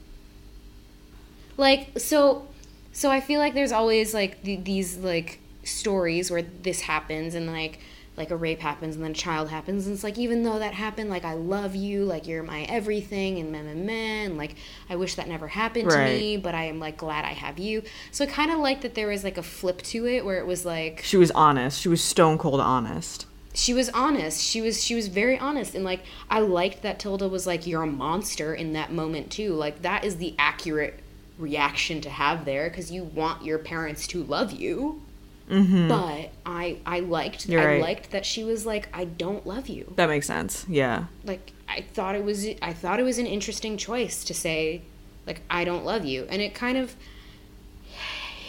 [1.57, 2.49] like so
[2.93, 7.47] so I feel like there's always like th- these like stories where this happens and
[7.47, 7.81] like
[8.17, 9.87] like a rape happens and then a child happens.
[9.87, 13.39] And it's like even though that happened like I love you like you're my everything
[13.39, 14.55] and meh meh meh and like
[14.89, 17.83] I wish that never happened to me but I am like glad I have you.
[18.11, 20.47] So I kind of like that there was like a flip to it where it
[20.47, 21.81] was like She was honest.
[21.81, 23.27] She was stone cold honest.
[23.53, 24.43] she was honest.
[24.43, 25.75] She was she was very honest.
[25.75, 26.01] And like
[26.31, 29.53] i liked that tilda was like you're a monster in that moment too.
[29.53, 31.01] Like that is the accurate
[31.39, 35.03] reaction to have there because you want your parents to love you
[35.49, 37.53] but i i liked Mm-hmm.
[37.53, 37.81] You're i right.
[37.83, 40.67] liked that she was like i don't love you That makes sense.
[40.69, 41.05] Yeah.
[41.25, 44.83] like i thought it was i thought it was an interesting choice to say
[45.27, 46.95] like i don't love you and it kind of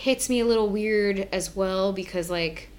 [0.02, 2.70] hits me a little weird as well because like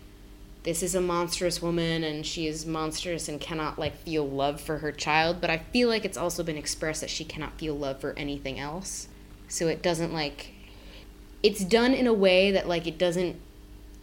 [0.64, 4.78] this is a monstrous woman and she is monstrous and cannot like feel love for
[4.78, 8.00] her child but i feel like it's also been expressed that she cannot feel love
[8.00, 9.08] for anything else
[9.48, 10.52] so it doesn't like
[11.42, 13.36] it's done in a way that like it doesn't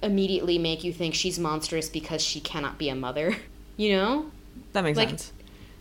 [0.02, 3.36] immediately make you think she's monstrous because she cannot be a mother
[3.78, 4.26] you know
[4.74, 5.32] That makes Like, sense.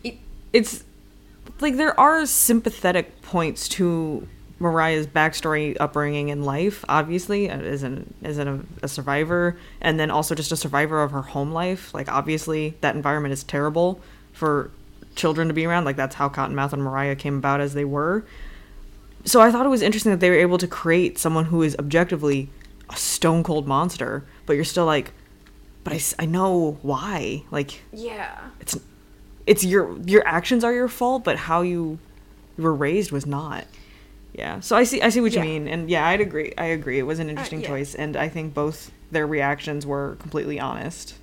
[0.02, 0.18] it-
[0.52, 0.84] It's
[1.60, 4.26] like there are sympathetic points to
[4.60, 6.84] Mariah's backstory, upbringing, in life.
[6.88, 11.10] Obviously, uh, as an as an, a survivor, and then also just a survivor of
[11.10, 11.92] her home life.
[11.92, 14.00] Like obviously, that environment is terrible
[14.32, 14.70] for
[15.16, 15.84] children to be around.
[15.84, 18.24] Like that's how Cottonmouth and Mariah came about as they were.
[19.24, 21.74] So I thought it was interesting that they were able to create someone who is
[21.78, 22.48] objectively
[22.94, 25.12] a stone cold monster, but you're still like,
[25.82, 27.42] but I, I know why.
[27.50, 28.78] Like yeah it's
[29.46, 31.98] it's your your actions are your fault, but how you
[32.56, 33.66] were raised was not.
[34.32, 34.60] Yeah.
[34.60, 35.40] So I see I see what Yeah.
[35.40, 36.52] Uh, you mean, and yeah, I'd agree.
[36.56, 36.98] I agree.
[36.98, 37.68] It was an interesting yeah.
[37.68, 41.14] choice, and I think both their reactions were completely honest.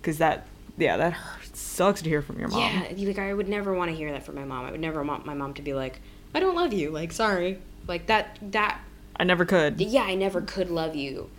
[0.00, 0.46] Because that
[0.76, 1.16] yeah that
[1.52, 2.60] sucks to hear from your mom.
[2.60, 4.64] Yeah, like I would never want to hear that from my mom.
[4.64, 6.00] I would never want my mom to be like,
[6.34, 7.58] "I don't love you." Like, sorry.
[7.86, 8.80] Like that that
[9.18, 9.80] I never could.
[9.80, 11.30] yeah, I never could love you.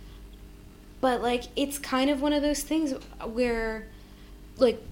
[1.00, 2.92] But like it's kind of one of those things
[3.24, 3.86] where
[4.58, 4.82] like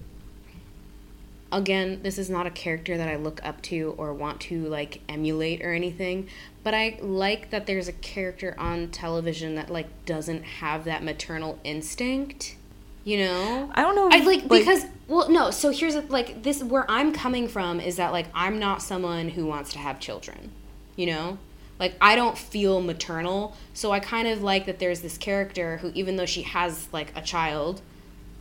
[1.51, 5.01] again, this is not a character that I look up to or want to like
[5.09, 6.27] emulate or anything,
[6.63, 11.59] but I like that there's a character on television that like doesn't have that maternal
[11.63, 12.55] instinct.
[13.03, 13.71] You know?
[13.73, 14.09] I don't know.
[14.11, 17.79] I if- like because well no so here's a, like this where I'm coming from
[17.79, 20.51] is that like I'm not someone who wants to have children,
[20.95, 21.37] you know,
[21.79, 25.91] like I don't feel maternal so I kind of like that there's this character who
[25.95, 27.81] even though she has like a child,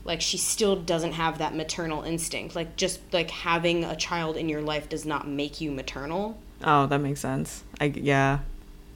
[0.05, 4.49] like she still doesn't have that maternal instinct like just like having a child in
[4.49, 6.39] your life does not make you maternal.
[6.65, 7.63] oh, that makes sense.
[7.81, 8.41] I yeah.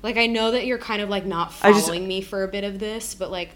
[0.03, 2.49] Like I know that you're kind of like not I just- following me for a
[2.49, 3.51] bit of this, but like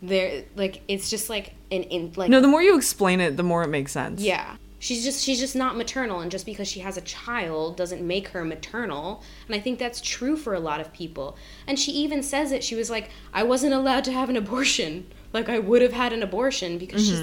[0.00, 3.42] there like it's just like an in like No, the more you explain it, the
[3.42, 4.22] more it makes sense.
[4.22, 4.56] Yeah.
[4.80, 8.28] She's just she's just not maternal and just because she has a child doesn't make
[8.28, 9.22] her maternal.
[9.46, 11.36] And I think that's true for a lot of people.
[11.66, 12.62] And she even says it.
[12.62, 15.06] She was like, "I wasn't allowed to have an abortion.
[15.30, 17.20] Like I would have had an abortion because she's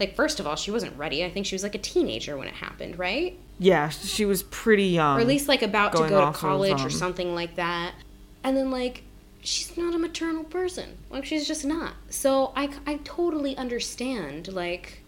[0.00, 1.22] like first of all, she wasn't ready.
[1.22, 3.38] I think she was like a teenager when it happened, right?
[3.58, 5.18] Yeah, she was pretty young.
[5.18, 7.92] Or at least like about to go to college or um, something like that.
[8.42, 9.02] And then like
[9.42, 10.96] she's not a maternal person.
[11.10, 11.92] Like she's just not.
[12.08, 15.01] So I I totally understand like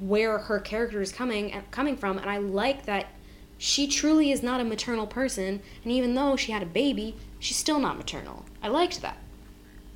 [0.00, 3.06] where her character is coming coming from and I like that
[3.58, 7.56] she truly is not a maternal person and even though she had a baby, she's
[7.56, 8.44] still not maternal.
[8.62, 9.16] I liked that.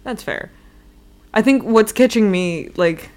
[0.03, 0.51] That's fair.
[1.35, 3.11] I think what's catching me, like,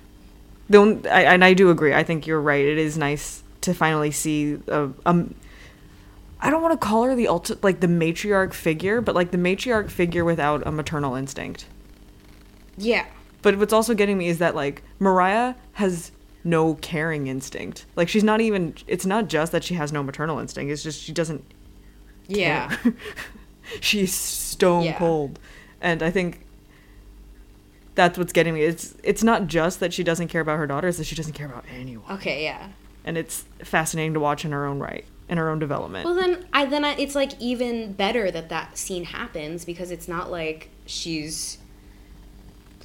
[0.70, 1.94] The only, I, and I do agree.
[1.94, 2.64] I think you're right.
[2.64, 5.36] It is nice to finally see a, um.
[6.40, 9.38] I don't want to call her the ulti- like the matriarch figure, but like the
[9.38, 11.66] matriarch figure without a maternal instinct.
[12.78, 13.06] Yeah.
[13.42, 16.12] But what's also getting me is that like Mariah has
[16.44, 17.86] no caring instinct.
[17.96, 18.76] Like she's not even.
[18.88, 20.72] It's not just that she has no maternal instinct.
[20.72, 21.44] It's just she doesn't.
[22.28, 22.76] Yeah.
[23.82, 24.98] she's stone Yeah.
[24.98, 25.40] cold,
[25.82, 26.46] and I think
[27.96, 28.64] that's what's getting me.
[28.64, 31.34] It's it's not just that she doesn't care about her daughter; it's that she doesn't
[31.34, 32.70] care about anyone, Okay, yeah.
[33.06, 36.06] and it's fascinating to watch in her own right, in her own development.
[36.06, 40.08] Well then I then I, it's like even better that that scene happens because it's
[40.08, 41.58] not like she's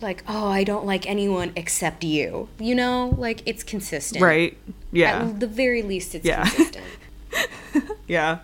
[0.03, 3.15] like, "Oh, I don't like anyone except you." You know?
[3.17, 4.23] Like it's consistent.
[4.23, 4.57] right?
[4.93, 5.25] Yeah.
[5.25, 6.45] At the very least it's Yeah.
[6.49, 6.85] consistent.
[8.07, 8.39] Yeah.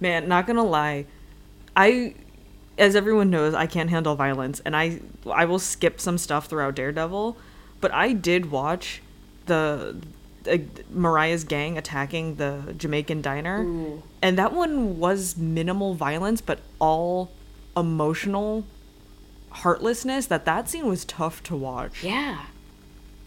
[0.00, 1.06] Man, not gonna lie,
[1.76, 2.14] I,
[2.76, 6.74] as everyone knows, I can't handle violence, and I I will skip some stuff throughout
[6.74, 7.36] Daredevil,
[7.80, 9.00] but I did watch
[9.46, 9.96] the.
[10.44, 10.58] Uh,
[10.90, 14.02] Mariah's gang attacking the Jamaican diner, Ooh.
[14.20, 17.30] and that one was minimal violence, but all
[17.76, 18.64] emotional
[19.56, 20.26] heartlessness.
[20.28, 22.02] That that scene was tough to watch.
[22.02, 22.46] Yeah.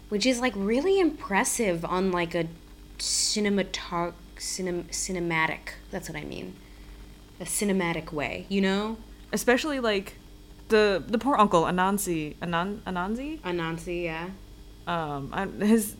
[0.08, 2.46] Which is like really impressive on like a
[2.98, 5.74] cinematog cinem- cinematic.
[5.90, 6.54] That's what I mean.
[7.40, 8.96] A cinematic way, you know?
[9.32, 10.14] especially like
[10.68, 14.28] the the poor uncle Anansi Anan Anansi Anansi, yeah.
[14.86, 15.96] um I, his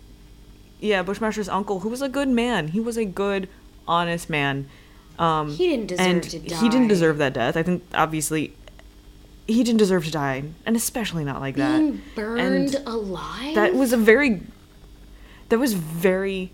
[0.79, 3.49] yeah Bushmaster's uncle who was a good man he was a good
[3.87, 4.69] honest man
[5.19, 8.55] um He didn't deserve and to he didn't deserve that death I think obviously
[9.47, 12.41] he didn't deserve to die and especially not like that Being burned
[12.75, 13.55] And alive?
[13.55, 14.43] that was a very
[15.49, 16.51] that was very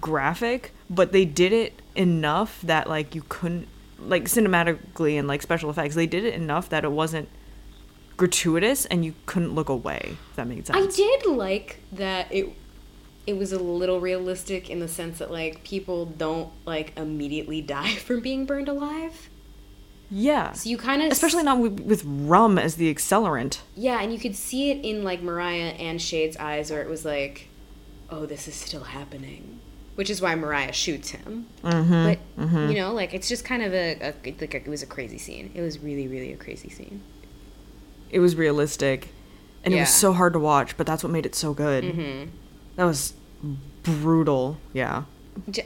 [0.00, 3.66] graphic but they did it enough that like you couldn't
[3.98, 7.28] like cinematically and like special effects they did it enough that it wasn't
[8.16, 12.48] gratuitous and you couldn't look away if that made sense I did like that it
[13.26, 17.94] it was a little realistic in the sense that like people don't like immediately die
[17.96, 19.28] from being burned alive.
[20.10, 24.12] Yeah So you kind of especially not with, with rum as the accelerant Yeah, and
[24.12, 27.48] you could see it in like Mariah and Shade's eyes where it was like,
[28.10, 29.60] "Oh, this is still happening."
[29.96, 31.46] Which is why Mariah shoots him.
[31.64, 32.04] mm-hmm.
[32.36, 34.86] But you know, like it's just kind of a, a like a, it was a
[34.86, 35.50] crazy scene.
[35.54, 37.00] It was really really a crazy scene.
[38.10, 39.08] it was realistic
[39.64, 42.28] and it was so hard to watch but that's what made it so good Mhm.
[42.76, 43.14] that was
[43.82, 45.02] brutal yeah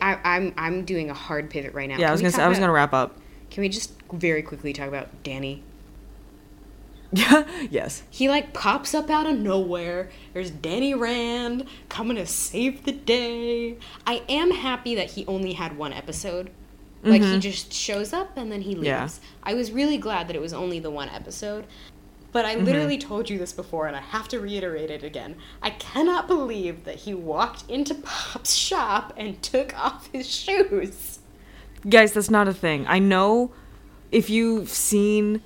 [0.00, 1.98] I, am I'm doing a hard pivot right now.
[1.98, 3.16] yeah i was gonna say i was gonna wrap up
[3.50, 5.62] Can we just very quickly talk about Danny?
[7.12, 10.10] yeah yes He like pops up out of nowhere.
[10.32, 13.78] There's Danny Rand coming to save the day.
[14.06, 16.50] I am happy that he only had one episode.
[17.02, 17.40] Like he mm-hmm.
[17.40, 18.86] just shows up and then he leaves.
[18.86, 19.08] Yeah.
[19.42, 21.66] I was really glad that it was only the one episode.
[22.30, 22.64] But I mm-hmm.
[22.64, 25.36] literally told you this before and I have to reiterate it again.
[25.62, 31.20] I cannot believe that he walked into Pop's shop and took off his shoes.
[31.88, 32.86] Guys, that's not a thing.
[32.86, 33.52] I know
[34.10, 35.42] if you've seen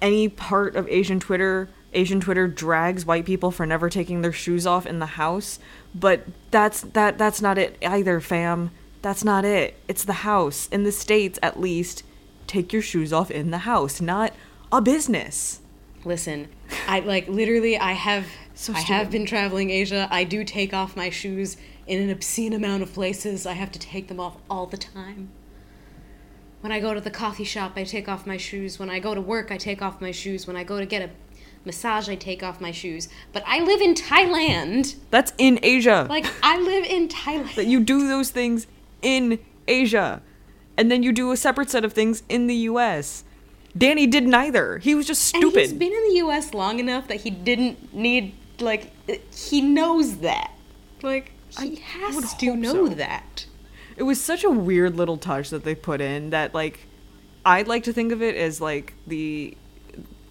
[0.00, 4.66] any part of Asian Twitter, Asian Twitter drags white people for never taking their shoes
[4.66, 5.58] off in the house,
[5.94, 8.70] but that's that that's not it either, fam.
[9.02, 9.76] That's not it.
[9.88, 10.68] It's the house.
[10.68, 12.02] In the states at least,
[12.46, 14.32] take your shoes off in the house, not
[14.70, 15.60] a business.
[16.04, 16.48] Listen,
[16.86, 20.08] I like literally I have So I have been traveling Asia.
[20.10, 23.46] I do take off my shoes in an obscene amount of places.
[23.46, 25.30] I have to take them off all the time.
[26.66, 28.76] When I go to the coffee shop, I take off my shoes.
[28.76, 30.48] When I go to work, I take off my shoes.
[30.48, 31.10] When I go to get a
[31.64, 33.08] massage, I take off my shoes.
[33.32, 34.96] But I live in Thailand.
[35.10, 36.08] That's in Asia.
[36.10, 37.54] Like I live in Thailand.
[37.54, 38.66] that you do those things
[39.00, 39.38] in
[39.68, 40.22] Asia.
[40.76, 43.22] And then you do a separate set of things in the US.
[43.78, 44.78] Danny did neither.
[44.78, 45.46] He was just stupid.
[45.46, 46.52] And he's been in the U.S.
[46.52, 48.90] long enough that he didn't need like
[49.32, 50.50] he knows that.
[51.00, 52.94] Like he would has to know so.
[52.96, 53.46] that.
[53.96, 56.80] It was such a weird little touch that they put in that like
[57.44, 59.56] I'd like to think of it as like the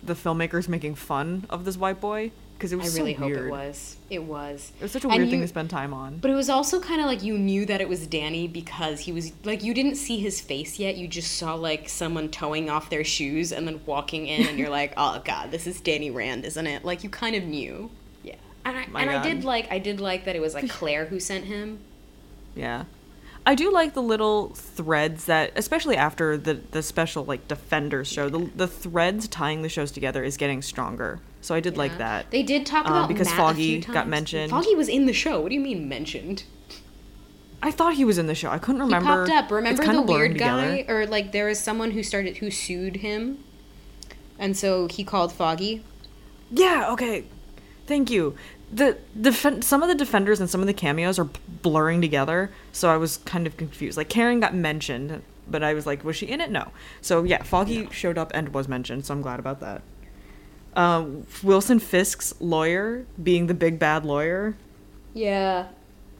[0.03, 3.32] the filmmakers making fun of this white boy because it was I really so hope
[3.32, 3.97] it was.
[4.09, 4.72] It was.
[4.80, 6.18] It was such a And weird thing to spend time on.
[6.18, 9.11] But it was also kind of like you knew that it was Danny because he
[9.11, 10.95] was like you didn't see his face yet.
[10.95, 14.70] You just saw like someone towing off their shoes and then walking in, and you're
[14.70, 16.86] like, oh god, this is Danny Rand, isn't it?
[16.86, 17.91] Like you kind of knew.
[18.24, 18.36] Yeah.
[18.63, 21.05] And I My and I did like I did like that it was like Claire
[21.05, 21.80] who sent him.
[22.55, 22.86] Yeah.
[23.47, 28.27] I do like the little threads that, especially after the the special like Defenders show,
[28.29, 31.19] the the threads tying the shows together is getting stronger.
[31.41, 32.31] So I did like that.
[32.31, 34.49] They did talk Uh, about because Matt a Foggy few got mentioned.
[34.49, 35.39] Foggy was in the show.
[35.41, 36.43] What do you mean mentioned?
[37.61, 38.49] I thought he was in the show.
[38.49, 39.05] I couldn't remember.
[39.05, 39.31] He remember.
[39.31, 39.51] popped up.
[39.51, 41.01] Remember the weird guy, together.
[41.01, 43.43] or like there was someone who started who sued him,
[44.39, 45.83] and so he called Foggy.
[46.49, 46.91] Yeah.
[46.93, 47.25] Okay.
[47.87, 48.35] Thank you.
[48.76, 51.30] The defen- some of the defenders and some of the cameos are
[51.61, 53.97] blurring together, so I was kind of confused.
[53.97, 56.51] Like Karen got mentioned, but I was like, was she in it?
[56.51, 56.71] No.
[57.01, 59.82] So yeah, Foggy showed up and was mentioned, so I'm glad about that.
[60.76, 61.05] Uh,
[61.41, 64.57] Wilson Fisk's lawyer being the big bad lawyer.
[65.13, 65.67] Yeah.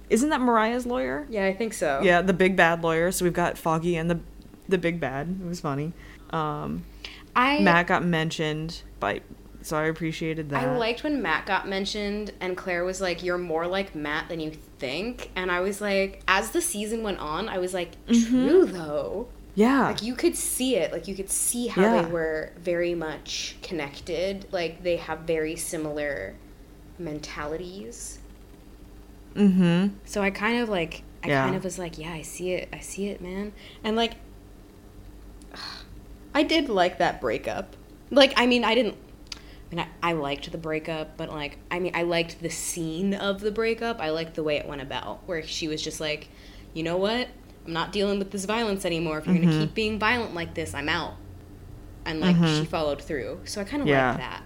[0.10, 1.28] Isn't that Mariah's lawyer?
[1.30, 1.99] Yeah, I think so.
[2.03, 3.12] Yeah, the big bad lawyer.
[3.12, 4.20] So we've got Foggy and the
[4.70, 5.28] the big bad.
[5.41, 5.91] It was funny.
[6.30, 6.86] Um,
[7.36, 9.22] I Matt got mentioned by,
[9.66, 10.63] so I appreciated that.
[10.63, 14.39] I liked when Matt got mentioned and Claire was like, You're more like Matt than
[14.39, 15.32] you think.
[15.36, 19.28] And I was like, as the season went on, I was like, True though.
[19.55, 20.91] yeah, Like you could see it.
[20.91, 22.01] Like you could see how Yeah.
[22.03, 24.45] they were very much connected.
[24.51, 26.36] Like they have very similar
[26.99, 28.20] mentalities.
[29.36, 29.95] mm-hmm.
[30.05, 31.43] So I kind of like I Yeah.
[31.43, 32.70] kind of was like, yeah, I see it.
[32.72, 33.51] I see it, man.
[33.84, 34.13] And like
[36.36, 37.76] I did like that breakup.
[38.11, 38.97] Like I mean, I didn't
[39.72, 43.13] I mean, I, I liked the breakup, but like, I mean, I liked the scene
[43.13, 43.99] of the breakup.
[43.99, 46.30] I liked the way it went about, where she was just like,
[46.74, 47.28] you know what?
[47.66, 49.18] I'm not dealing with this violence anymore.
[49.18, 49.45] If you're Mm-hmm.
[49.45, 51.16] gonna keep being violent like this, I'm out.
[52.05, 53.41] And like, she followed through.
[53.45, 54.09] So I kind of Yeah.
[54.09, 54.43] like that.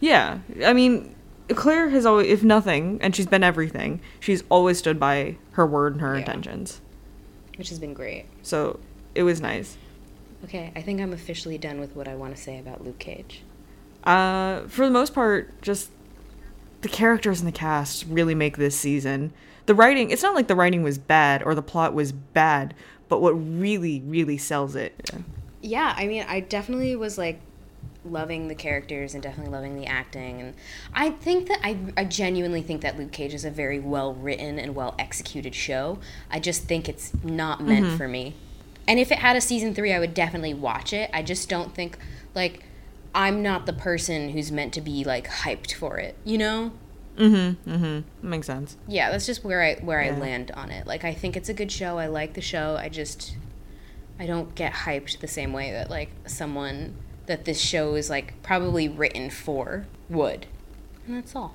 [0.00, 1.14] Yeah, I mean,
[1.54, 4.00] Claire has always, if nothing, and she's been everything.
[4.20, 6.18] She's always stood by her word and her Yeah.
[6.20, 6.80] intentions.
[7.56, 8.26] which has been great.
[8.42, 8.78] So
[9.16, 9.76] it was nice.
[10.44, 13.42] Okay, I think I'm officially done with what I want to say about Luke Cage.
[14.08, 15.90] Uh, for the most part, just
[16.80, 19.34] the characters and the cast really make this season.
[19.66, 22.72] The writing, it's not like the writing was bad or the plot was bad,
[23.10, 25.10] but what really, really sells it.
[25.60, 27.38] Yeah, I mean, I definitely was like
[28.02, 30.54] loving the characters and definitely loving the acting and
[30.94, 34.58] I think that I, I genuinely think that Luke Cage is a very well written
[34.58, 35.98] and well executed show.
[36.30, 38.34] I just think it's not meant for me.
[38.86, 41.10] And if it had a season 3, I would definitely watch it.
[41.12, 41.98] I just don't think
[42.34, 42.64] like
[43.18, 46.70] I'm not the person who's meant to be like hyped for it, you know?
[47.16, 48.28] Mm-hmm, mm-hmm.
[48.30, 48.76] Makes sense.
[48.86, 50.86] Yeah, that's just where I where I land on it.
[50.86, 51.98] Like I think it's a good show.
[51.98, 52.76] I like the show.
[52.78, 53.36] I just
[54.20, 56.94] I don't get hyped the same way that like someone
[57.26, 60.46] that this show is like probably written for would.
[61.04, 61.54] And that's all.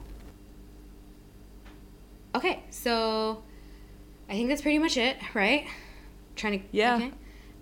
[2.36, 3.42] Okay, so
[4.28, 5.66] I think that's pretty much it, right?
[6.36, 6.96] Trying to Yeah.
[6.98, 7.12] Okay.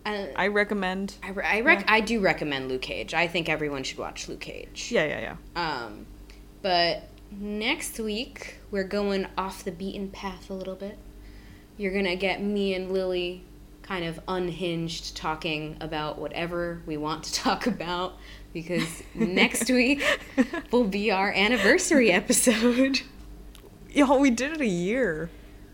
[0.06, 1.16] Uh, I recommend.
[1.24, 3.14] I, re- I, rec- I do recommend Luke Cage.
[3.14, 4.89] I think everyone should watch Luke Cage.
[4.91, 5.84] Yeah, yeah, yeah.
[5.84, 6.06] Um,
[6.62, 10.97] but next week we're going off the beaten path a little bit.
[11.78, 13.43] You're gonna get me and Lily
[13.84, 18.14] kind of unhinged talking about whatever we want to talk about
[18.54, 20.04] because next week
[20.72, 23.02] will be our anniversary episode.
[23.91, 25.30] Y'all, we did it a year.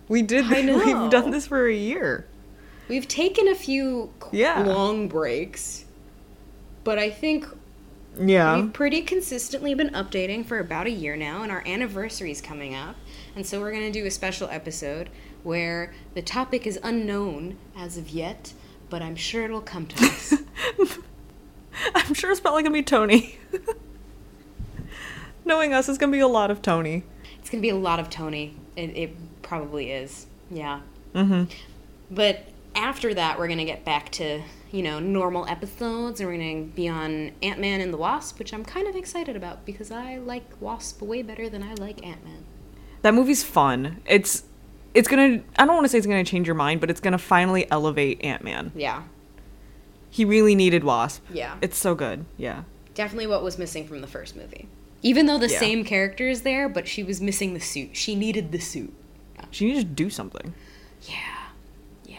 [0.08, 0.46] We did.
[0.46, 0.78] I know.
[0.78, 2.26] We've done this for a year.
[2.88, 4.64] We've taken a few Yeah.
[4.64, 5.86] long breaks,
[6.84, 7.46] but I think
[8.20, 8.56] Yeah.
[8.60, 12.74] We've pretty consistently been updating for about a year now, and our anniversary is coming
[12.74, 12.96] up.
[13.36, 15.10] And so we're going to do a special episode
[15.44, 18.54] where the topic is unknown as of yet,
[18.90, 20.34] but I'm sure it'll come to us.
[21.94, 23.38] I'm sure it's probably gonna be Tony.
[25.46, 27.04] Knowing us, it's gonna be a lot of Tony.
[27.40, 28.56] it's going to be a lot of Tony.
[28.76, 30.26] It, it probably is.
[30.52, 30.82] Yeah.
[31.14, 31.44] Mm-hmm.
[32.12, 32.46] But
[32.78, 36.70] after that, we're going to get back to, you know, normal episodes, and we're going
[36.70, 39.92] to be on Ant Man and the Wasp, which I'm kind of excited about because
[39.92, 42.46] I like Wasp way better than I like Ant Man.
[43.02, 44.02] That movie's fun.
[44.06, 44.44] It's
[44.94, 45.42] it's gonna.
[45.58, 48.24] I don't want to say it's gonna change your mind, but it's gonna finally elevate
[48.24, 48.72] Ant Man.
[48.76, 49.04] Yeah.
[50.10, 51.24] He really needed Wasp.
[51.32, 51.58] Yeah.
[51.62, 52.26] It's so good.
[52.38, 52.64] Yeah.
[52.96, 54.68] definitely what was missing from the first movie.
[55.04, 55.60] Even though the Yeah.
[55.60, 57.92] same character is there, but she was missing the suit.
[57.96, 58.92] She needed the suit.
[59.52, 60.56] She needed to do something.
[61.04, 61.16] Yeah.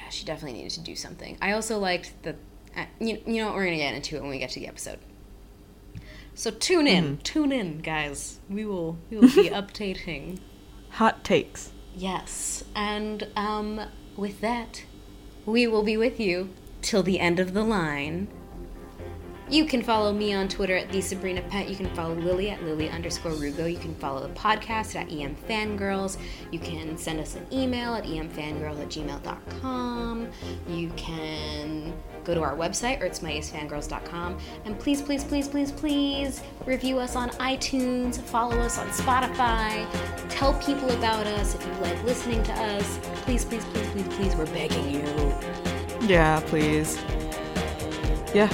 [0.08, 1.36] Yeah, she definitely needed to do something.
[1.42, 2.34] I also liked the.
[2.74, 3.56] Uh, you, you know what?
[3.56, 4.98] We're going to get into it when we get to the episode.
[6.34, 7.18] So tune in.
[7.18, 8.38] Tune in, guys.
[8.48, 10.38] We will, we will be updating.
[10.92, 11.72] Hot takes.
[11.94, 12.64] Yes.
[12.74, 13.82] And um,
[14.16, 14.84] with that,
[15.44, 18.28] we will be with you till the end of the line.
[19.50, 21.70] You can follow me on Twitter at the Sabrina Pet.
[21.70, 23.70] You can follow Lily at Lily underscore Rugo.
[23.70, 26.18] You can follow the podcast at EM Fangirls.
[26.50, 30.28] You can send us an email at emfangirls at gmail.com.
[30.68, 31.94] You can
[32.24, 34.38] go to our website, earthsmightiestfangirls.com.
[34.66, 38.20] And please, please, please, please, please review us on iTunes.
[38.20, 39.86] Follow us on Spotify.
[40.28, 42.98] Tell people about us if you like listening to us.
[43.22, 46.06] Please, please, please, please, please, we're begging you.
[46.06, 46.98] Yeah, please.
[48.34, 48.52] Yeah.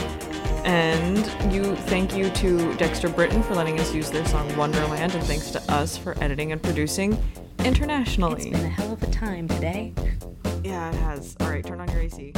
[0.64, 1.18] And
[1.52, 5.50] you thank you to Dexter Britain for letting us use their song Wonderland, and thanks
[5.50, 7.12] to us for editing and producing
[7.58, 8.50] It's internationally.
[8.50, 9.92] been a hell of a time today.
[10.62, 11.36] Yeah, it has.
[11.40, 12.32] All right, turn on your AC.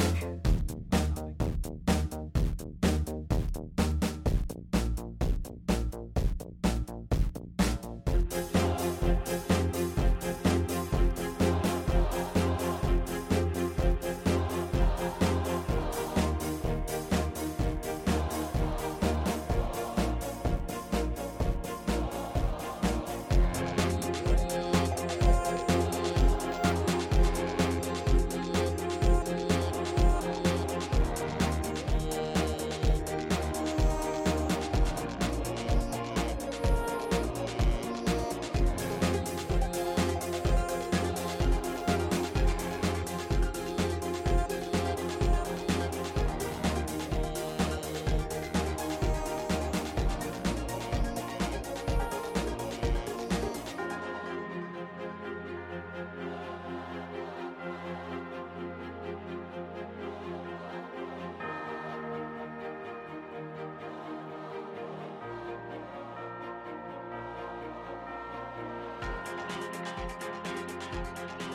[71.14, 71.45] Bye.